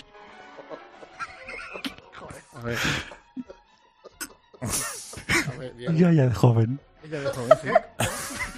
[2.57, 2.77] A ver.
[4.61, 5.95] A ver, bien.
[5.97, 7.69] ya, ya de joven, Ella de joven, sí.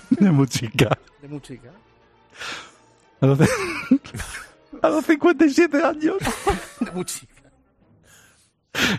[0.24, 0.98] de muy chica.
[1.22, 1.70] De muy chica.
[3.22, 3.40] A los,
[4.82, 6.18] a los 57 años
[6.80, 7.34] De muy chica.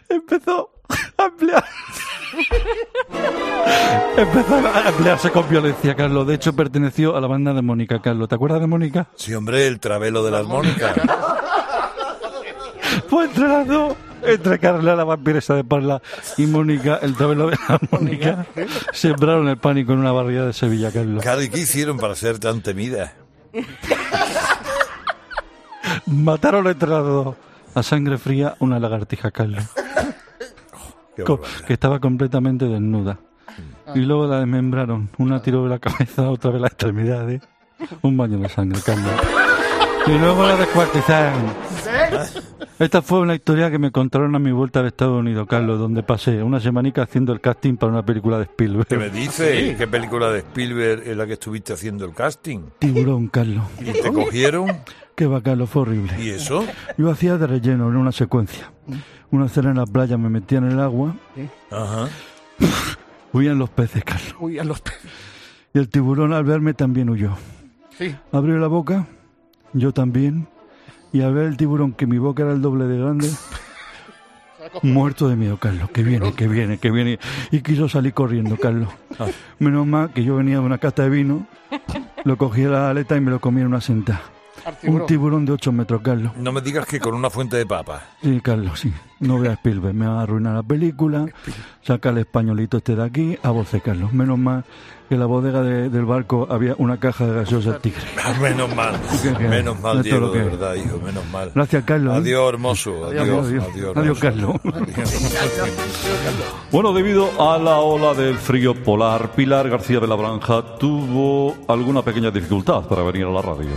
[0.09, 0.71] empezó
[1.17, 1.65] a emplear.
[4.17, 6.27] Empezó a emplearse con violencia, Carlos.
[6.27, 8.29] De hecho, perteneció a la banda de Mónica, Carlos.
[8.29, 9.09] ¿Te acuerdas de Mónica?
[9.17, 10.95] Sí, hombre, el travelo de las Mónicas.
[13.09, 13.95] Fue entre las dos,
[14.25, 16.01] entre Carla, la vampiresa de Parla,
[16.37, 18.47] y Mónica, el tabelo de la Mónica,
[18.93, 21.23] sembraron el pánico en una barriada de Sevilla, Carlos.
[21.23, 23.13] Claro, ¿y qué hicieron para ser tan temida?
[26.07, 27.37] Mataron entre las dos
[27.75, 29.65] a sangre fría una lagartija, Carlos,
[31.25, 33.19] co- que estaba completamente desnuda.
[33.95, 35.11] Y luego la desmembraron.
[35.19, 37.43] Una tiró de la cabeza, otra de las extremidades.
[38.03, 39.11] Un baño de sangre, Carlos.
[40.07, 41.43] Y luego la descuartizaron.
[42.81, 46.03] Esta fue una historia que me contaron a mi vuelta de Estados Unidos, Carlos, donde
[46.03, 48.87] pasé una semanica haciendo el casting para una película de Spielberg.
[48.87, 49.77] ¿Qué me dice?
[49.77, 52.61] ¿Qué película de Spielberg es la que estuviste haciendo el casting?
[52.79, 53.65] Tiburón, Carlos.
[53.81, 54.79] ¿Y te cogieron?
[55.15, 56.15] Qué va, Carlos, fue horrible.
[56.19, 56.65] ¿Y eso?
[56.97, 58.73] Yo hacía de relleno en una secuencia.
[59.31, 61.15] Una escena en la playa, me metía en el agua,
[61.71, 62.09] Ajá.
[63.35, 64.37] huían los peces, Carlos.
[64.59, 65.03] A los peces.
[65.75, 67.37] Y el tiburón al verme también huyó.
[67.99, 68.17] Sí.
[68.33, 69.07] Abrió la boca,
[69.75, 70.49] yo también,
[71.13, 73.31] y al ver el tiburón que mi boca era el doble de grande,
[74.83, 75.91] Muerto de miedo, Carlos.
[75.91, 77.19] Que viene, que viene, que viene.
[77.51, 78.89] Y quiso salir corriendo, Carlos.
[79.59, 81.47] Menos mal que yo venía de una cata de vino,
[82.25, 84.23] lo cogí a la aleta y me lo comí en una sentada.
[84.83, 86.37] Un tiburón de 8 metros, Carlos.
[86.37, 88.03] No me digas que con una fuente de papa.
[88.23, 88.93] Sí, Carlos, sí.
[89.21, 91.27] No veas Spielberg, me va a arruinar la película.
[91.83, 94.13] Saca el españolito este de aquí, a voce, Carlos.
[94.13, 94.65] Menos mal
[95.09, 98.01] que en la bodega de- del barco había una caja de gaseosa tigre.
[98.25, 99.49] Ah, Menos mal, ¿Qué, qué?
[99.49, 101.51] menos mal, Diego, lo de que- verdad, hijo, menos mal.
[101.55, 102.15] Gracias, Carlos.
[102.15, 102.19] ¿eh?
[102.19, 103.05] Adiós, hermoso.
[103.07, 103.97] Adiós, Adiós, adiós, adiós.
[103.97, 104.61] adiós, Adiós, hermoso.
[106.71, 112.03] Bueno, debido a la ola del frío polar, Pilar García de la Branja tuvo alguna
[112.03, 113.69] pequeña dificultad para venir a la radio.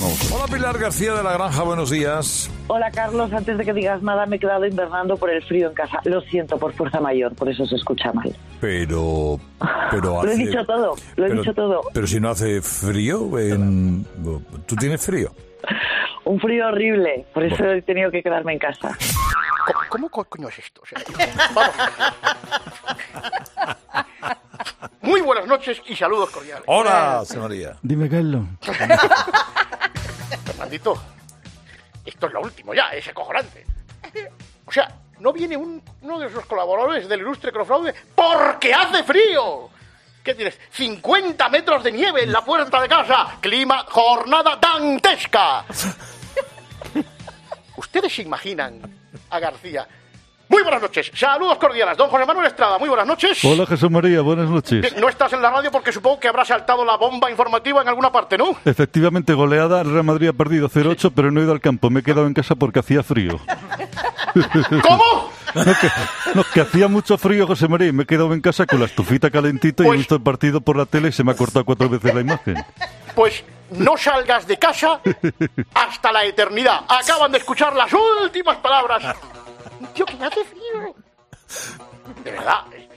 [0.00, 0.32] Vamos.
[0.32, 2.50] Hola, Pilar García de la Granja, buenos días.
[2.66, 5.74] Hola Carlos, antes de que digas nada me he quedado invernando por el frío en
[5.74, 6.00] casa.
[6.04, 8.34] Lo siento por fuerza mayor, por eso se escucha mal.
[8.60, 9.38] Pero,
[9.90, 11.80] pero Lo he hace- dicho todo, lo he pero- dicho todo.
[11.92, 14.04] Pero si no hace frío, en...
[14.66, 15.32] ¿tú tienes frío?
[16.24, 18.96] Un frío horrible, por eso he tenido que quedarme en casa.
[19.88, 20.82] ¿Cómo, co- coño es esto?
[20.82, 20.98] O sea,
[21.54, 21.74] vamos.
[25.02, 26.64] Muy buenas noches y saludos cordiales.
[26.66, 27.76] Hola, señor María.
[27.82, 28.44] Dime, Carlos.
[30.44, 30.94] Fernandito,
[32.04, 33.64] esto es lo último ya, es acojonante.
[34.66, 34.88] O sea,
[35.20, 39.70] no viene un- uno de esos colaboradores del ilustre Crofraude porque hace frío.
[40.22, 40.58] ¿Qué tienes?
[40.72, 43.36] 50 metros de nieve en la puerta de casa.
[43.40, 45.64] Clima, jornada dantesca.
[47.76, 48.80] ¿Ustedes se imaginan
[49.30, 49.86] a García?
[50.48, 51.10] Muy buenas noches.
[51.14, 51.96] Saludos cordiales.
[51.96, 53.42] Don José Manuel Estrada, muy buenas noches.
[53.44, 54.94] Hola, Jesús María, buenas noches.
[54.96, 58.12] No estás en la radio porque supongo que habrá saltado la bomba informativa en alguna
[58.12, 58.54] parte, ¿no?
[58.64, 62.00] Efectivamente, goleada, el Real Madrid ha perdido 0-8, pero no he ido al campo, me
[62.00, 63.40] he quedado en casa porque hacía frío.
[64.82, 65.30] ¿Cómo?
[65.54, 65.88] No, que,
[66.34, 68.86] no, que hacía mucho frío, José María, y me he quedado en casa con la
[68.86, 71.64] estufita calentita y he visto el partido por la tele y se me ha cortado
[71.64, 72.56] cuatro veces la imagen.
[73.14, 75.00] Pues no salgas de casa
[75.74, 76.80] hasta la eternidad.
[76.88, 79.16] Acaban de escuchar las últimas palabras.
[79.94, 80.94] Tío, que me hace frío.
[82.24, 82.64] De verdad.
[82.72, 82.88] Eh,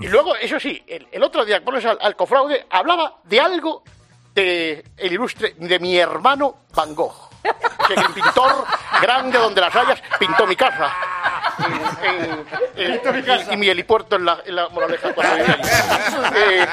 [0.00, 3.82] Y luego, eso sí, el, el otro día, pones al, al cofraude, hablaba de algo
[4.34, 7.30] de el ilustre, de mi hermano Van Gogh.
[7.86, 8.64] Que el pintor
[9.00, 10.92] grande donde las hayas pintó mi casa.
[12.02, 12.44] En-
[12.76, 15.10] en- en- y, y mi helipuerto en la, en la moraleja.
[16.34, 16.66] Eh,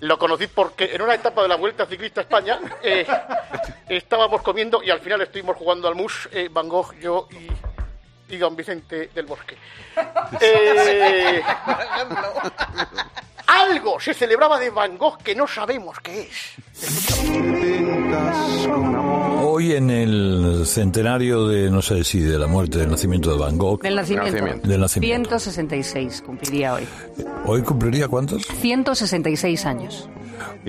[0.00, 3.06] lo conocí porque en una etapa de la Vuelta Ciclista a España eh,
[3.88, 8.38] estábamos comiendo y al final estuvimos jugando al mus, eh, Van Gogh, yo y, y
[8.38, 9.56] don Vicente del Bosque.
[10.40, 11.42] Eh,
[13.46, 16.54] algo se celebraba de Van Gogh que no sabemos qué es.
[19.56, 23.56] Hoy en el centenario de, no sé si de la muerte, del nacimiento de Van
[23.56, 23.80] Gogh.
[23.82, 24.66] Del nacimiento.
[24.66, 25.28] Del nacimiento.
[25.28, 26.82] 166 cumpliría hoy.
[27.46, 28.42] ¿Hoy cumpliría cuántos?
[28.42, 30.08] 166 años.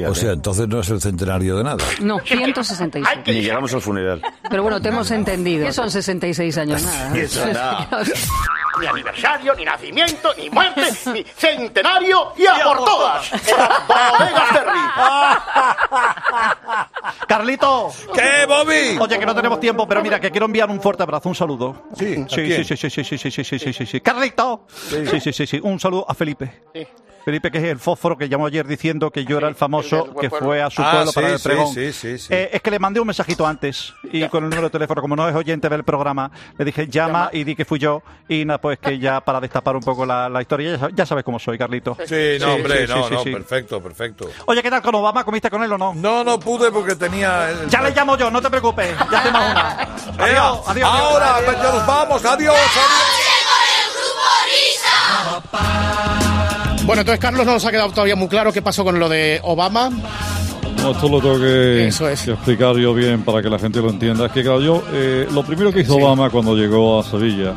[0.08, 1.84] O sea, entonces no es el centenario de nada.
[2.02, 3.08] No, 166.
[3.26, 4.22] Ni llegamos al funeral.
[4.50, 5.66] Pero bueno, te hemos entendido.
[5.66, 6.84] ¿Qué son 66 años?
[6.84, 7.18] Nada.
[7.18, 7.88] Eso, nada.
[8.80, 10.82] Ni aniversario, ni nacimiento, ni muerte,
[11.14, 13.32] ni centenario y a por todas.
[17.28, 17.94] Carlito.
[18.14, 18.46] ¿Qué,
[18.99, 21.84] Oye, que no tenemos tiempo, pero mira, que quiero enviar un fuerte abrazo, un saludo.
[21.97, 24.01] Sí, sí, sí, sí, sí, sí, sí, sí, sí, sí, sí.
[24.01, 24.65] Carlito.
[24.67, 25.59] Sí, sí, sí, sí.
[25.61, 26.61] Un saludo a Felipe.
[26.73, 26.88] Sí.
[27.26, 30.30] Felipe, que es el fósforo que llamó ayer diciendo que yo era el famoso que
[30.30, 31.73] fue a su Ah, pueblo sí, para el pregón.
[31.73, 32.28] sí, sí, sí.
[32.32, 35.15] Eh, es que le mandé un mensajito antes y con el número de teléfono, como
[35.15, 38.61] no es oyente del programa, le dije llama y di que fui yo y nada,
[38.61, 41.39] pues que ya para destapar un poco la, la historia, ya, sabes- ya sabes cómo
[41.39, 41.97] soy, Carlito.
[42.05, 43.32] Sí, no, hombre, sí, no, sí, no, sí.
[43.32, 44.30] perfecto, perfecto.
[44.45, 45.23] Oye, ¿qué tal con Obama?
[45.23, 45.93] ¿Comiste con él o no?
[45.95, 47.49] No, no pude porque tenía...
[47.49, 49.78] el- Ya le llamo yo, no te preocupes, ya tenemos una.
[50.19, 50.89] Ea, Adiós, adiós.
[50.91, 52.55] Ahora, pues ya nos vamos, adiós.
[56.86, 59.40] Bueno, entonces Carlos no nos ha quedado todavía muy claro qué pasó con lo de
[59.44, 59.90] Obama.
[60.78, 62.22] No, esto lo tengo que, Eso es.
[62.22, 64.28] que explicar yo bien para que la gente lo entienda.
[64.28, 67.56] Es que, claro, yo, eh, lo primero que hizo Obama cuando llegó a Sevilla,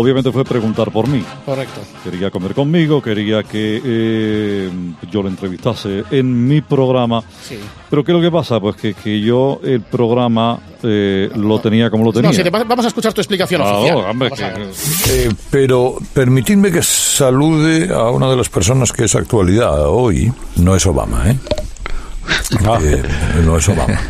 [0.00, 1.22] obviamente fue preguntar por mí.
[1.44, 1.80] Correcto.
[2.04, 4.70] Quería comer conmigo, quería que eh,
[5.10, 7.22] yo lo entrevistase en mi programa.
[7.42, 7.58] Sí.
[7.90, 8.60] Pero ¿qué es lo que pasa?
[8.60, 12.30] Pues que, que yo el programa eh, lo tenía como lo tenía.
[12.30, 13.96] No, si te pa- vamos a escuchar tu explicación oficial.
[13.98, 15.24] hombre, que-.
[15.26, 20.32] Eh, pero permitidme que salude a una de las personas que es actualidad hoy.
[20.56, 21.36] No es Obama, ¿eh?
[22.82, 23.02] Eh,
[23.44, 24.00] no es Obama.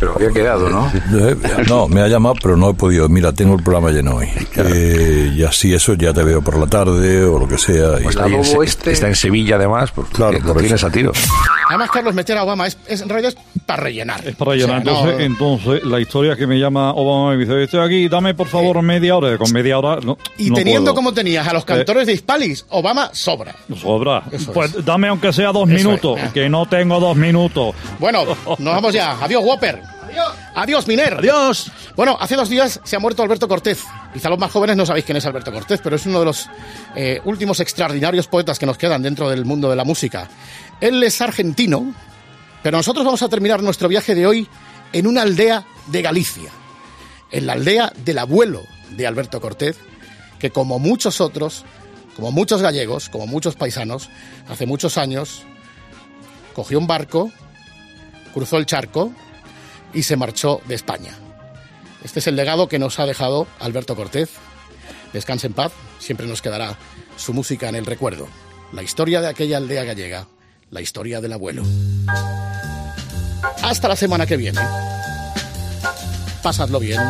[0.00, 0.90] Pero había quedado, ¿no?
[1.12, 1.36] Eh,
[1.68, 3.08] No, me ha llamado, pero no he podido.
[3.08, 4.28] Mira, tengo el programa lleno hoy.
[4.56, 7.92] Eh, y así eso ya te veo por la tarde o lo que sea.
[8.02, 9.90] Pues Y- está, en, Se- está en Sevilla, además.
[9.94, 10.86] Pues, Claro, lo por tienes eso.
[10.86, 11.12] a tiro.
[11.68, 14.26] Además, Carlos, meter a Obama es, es- en realidad es para rellenar.
[14.26, 14.80] Es para llenar.
[14.80, 18.08] O sea, entonces, no- entonces, la historia que me llama Obama me dice, estoy aquí,
[18.08, 19.36] dame por favor media hora.
[19.38, 20.94] Con media hora no y no teniendo puedo.
[20.94, 23.54] como tenías a los cantores de Hispalis, Obama sobra.
[23.80, 24.22] Sobra.
[24.32, 24.84] Eso Pues es.
[24.84, 26.32] dame aunque sea dos Eso minutos, es.
[26.32, 27.37] que no tengo dos minutos.
[27.98, 28.24] Bueno,
[28.58, 29.12] nos vamos ya.
[29.22, 29.82] Adiós, Whopper.
[30.54, 31.14] Adiós, Miner.
[31.14, 31.70] Adiós.
[31.94, 33.84] Bueno, hace dos días se ha muerto Alberto Cortés.
[34.12, 36.48] Quizá los más jóvenes no sabéis quién es Alberto Cortés, pero es uno de los
[36.96, 40.28] eh, últimos extraordinarios poetas que nos quedan dentro del mundo de la música.
[40.80, 41.94] Él es argentino,
[42.62, 44.48] pero nosotros vamos a terminar nuestro viaje de hoy
[44.92, 46.50] en una aldea de Galicia.
[47.30, 49.76] En la aldea del abuelo de Alberto Cortés,
[50.38, 51.64] que como muchos otros,
[52.16, 54.08] como muchos gallegos, como muchos paisanos,
[54.48, 55.44] hace muchos años
[56.58, 57.30] cogió un barco,
[58.34, 59.12] cruzó el charco
[59.94, 61.16] y se marchó de España.
[62.02, 64.30] Este es el legado que nos ha dejado Alberto Cortés.
[65.12, 66.76] Descanse en paz, siempre nos quedará
[67.16, 68.26] su música en el recuerdo.
[68.72, 70.26] La historia de aquella aldea gallega,
[70.72, 71.62] la historia del abuelo.
[73.62, 74.60] Hasta la semana que viene.
[76.42, 77.00] Pasadlo bien,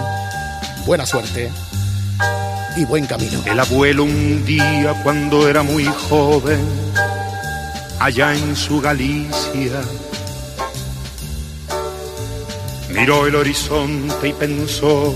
[0.85, 1.51] buena suerte
[2.77, 3.43] y buen camino.
[3.47, 6.61] El abuelo un día cuando era muy joven,
[8.01, 9.81] allá en su Galicia,
[12.91, 15.15] miró el horizonte y pensó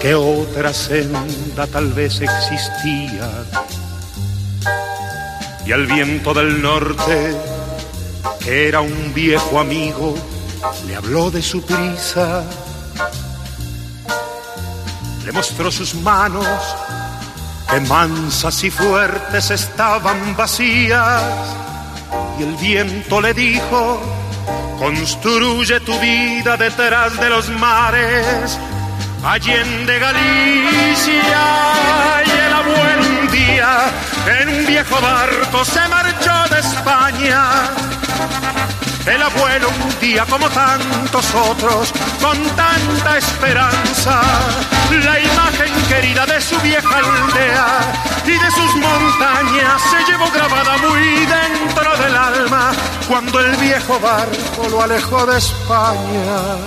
[0.00, 3.30] que otra senda tal vez existía.
[5.66, 7.36] Y al viento del norte,
[8.40, 10.14] que era un viejo amigo,
[10.86, 12.44] le habló de su prisa
[15.28, 16.46] le mostró sus manos,
[17.70, 21.22] que mansas y fuertes estaban vacías,
[22.38, 24.00] y el viento le dijo,
[24.78, 28.58] construye tu vida detrás de los mares,
[29.24, 31.44] allende Galicia,
[32.26, 33.90] y el abuelo un día
[34.40, 37.70] en un viejo barco se marchó de España.
[39.08, 44.20] El abuelo un día como tantos otros, con tanta esperanza,
[45.02, 47.92] la imagen querida de su vieja aldea
[48.26, 52.72] y de sus montañas se llevó grabada muy dentro del alma
[53.08, 56.58] cuando el viejo barco lo alejó de España.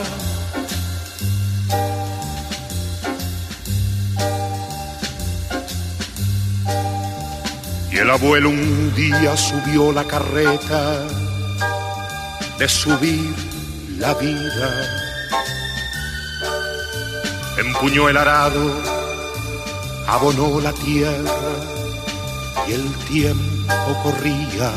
[7.91, 11.20] Y el abuelo un día subió la carreta
[12.61, 13.33] de subir
[13.97, 14.69] la vida.
[17.57, 18.63] Empuñó el arado,
[20.07, 21.55] abonó la tierra
[22.67, 24.71] y el tiempo corría.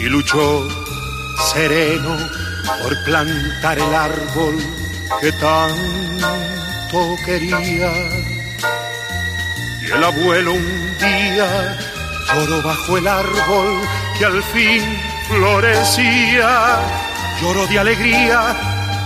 [0.00, 0.66] Y luchó
[1.52, 2.16] sereno
[2.82, 4.56] por plantar el árbol
[5.20, 7.92] que tanto quería.
[9.80, 11.78] Y el abuelo un día
[12.34, 13.88] lloró bajo el árbol
[14.18, 16.78] que al fin florecía.
[17.40, 18.40] Lloró de alegría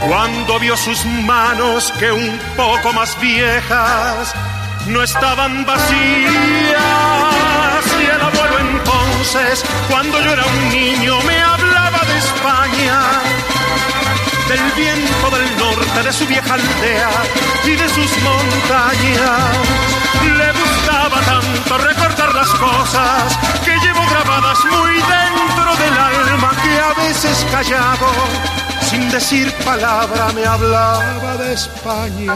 [0.09, 4.35] cuando vio sus manos que un poco más viejas
[4.87, 5.95] no estaban vacías.
[8.01, 13.01] Y el abuelo entonces, cuando yo era un niño, me hablaba de España,
[14.49, 17.11] del viento del norte, de su vieja aldea
[17.65, 19.81] y de sus montañas.
[21.01, 27.47] Gustaba tanto recordar las cosas que llevo grabadas muy dentro del alma que a veces
[27.51, 28.07] callado,
[28.83, 32.35] sin decir palabra, me hablaba de España.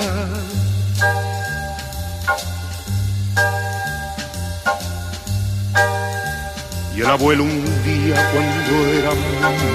[6.97, 9.11] Y el abuelo un día cuando era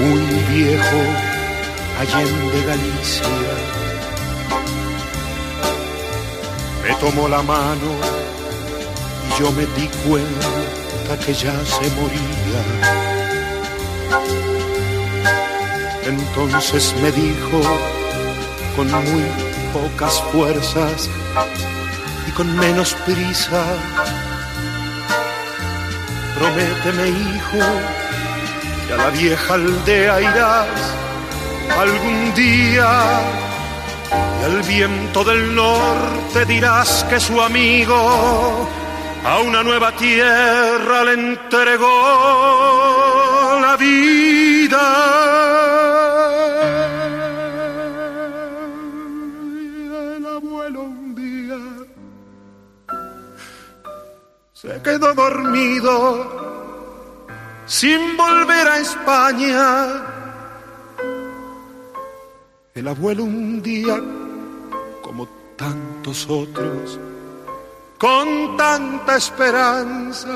[0.00, 0.96] muy viejo,
[2.00, 3.26] allende Galicia,
[6.82, 8.19] me tomó la mano
[9.40, 12.60] yo me di cuenta que ya se moría.
[16.04, 17.60] Entonces me dijo
[18.76, 19.24] con muy
[19.72, 21.08] pocas fuerzas
[22.28, 23.64] y con menos prisa,
[26.38, 27.64] prométeme hijo
[28.86, 30.68] que a la vieja aldea irás
[31.78, 32.90] algún día
[34.40, 38.68] y al viento del norte dirás que su amigo
[39.24, 41.86] a una nueva tierra le entregó
[43.60, 44.80] la vida.
[50.16, 51.58] El abuelo un día
[54.52, 56.40] se quedó dormido
[57.66, 59.86] sin volver a España.
[62.74, 64.00] El abuelo un día,
[65.02, 66.98] como tantos otros,
[68.00, 70.28] con tanta esperanza.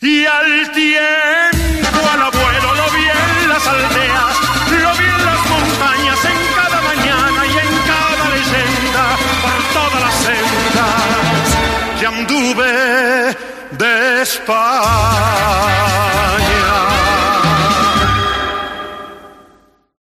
[0.00, 4.36] Y al tiempo al abuelo lo vi en las aldeas,
[4.82, 9.04] lo vi en las montañas, en cada mañana y en cada leyenda,
[9.44, 11.46] por todas las sendas
[12.00, 13.36] que anduve
[13.78, 16.11] de España.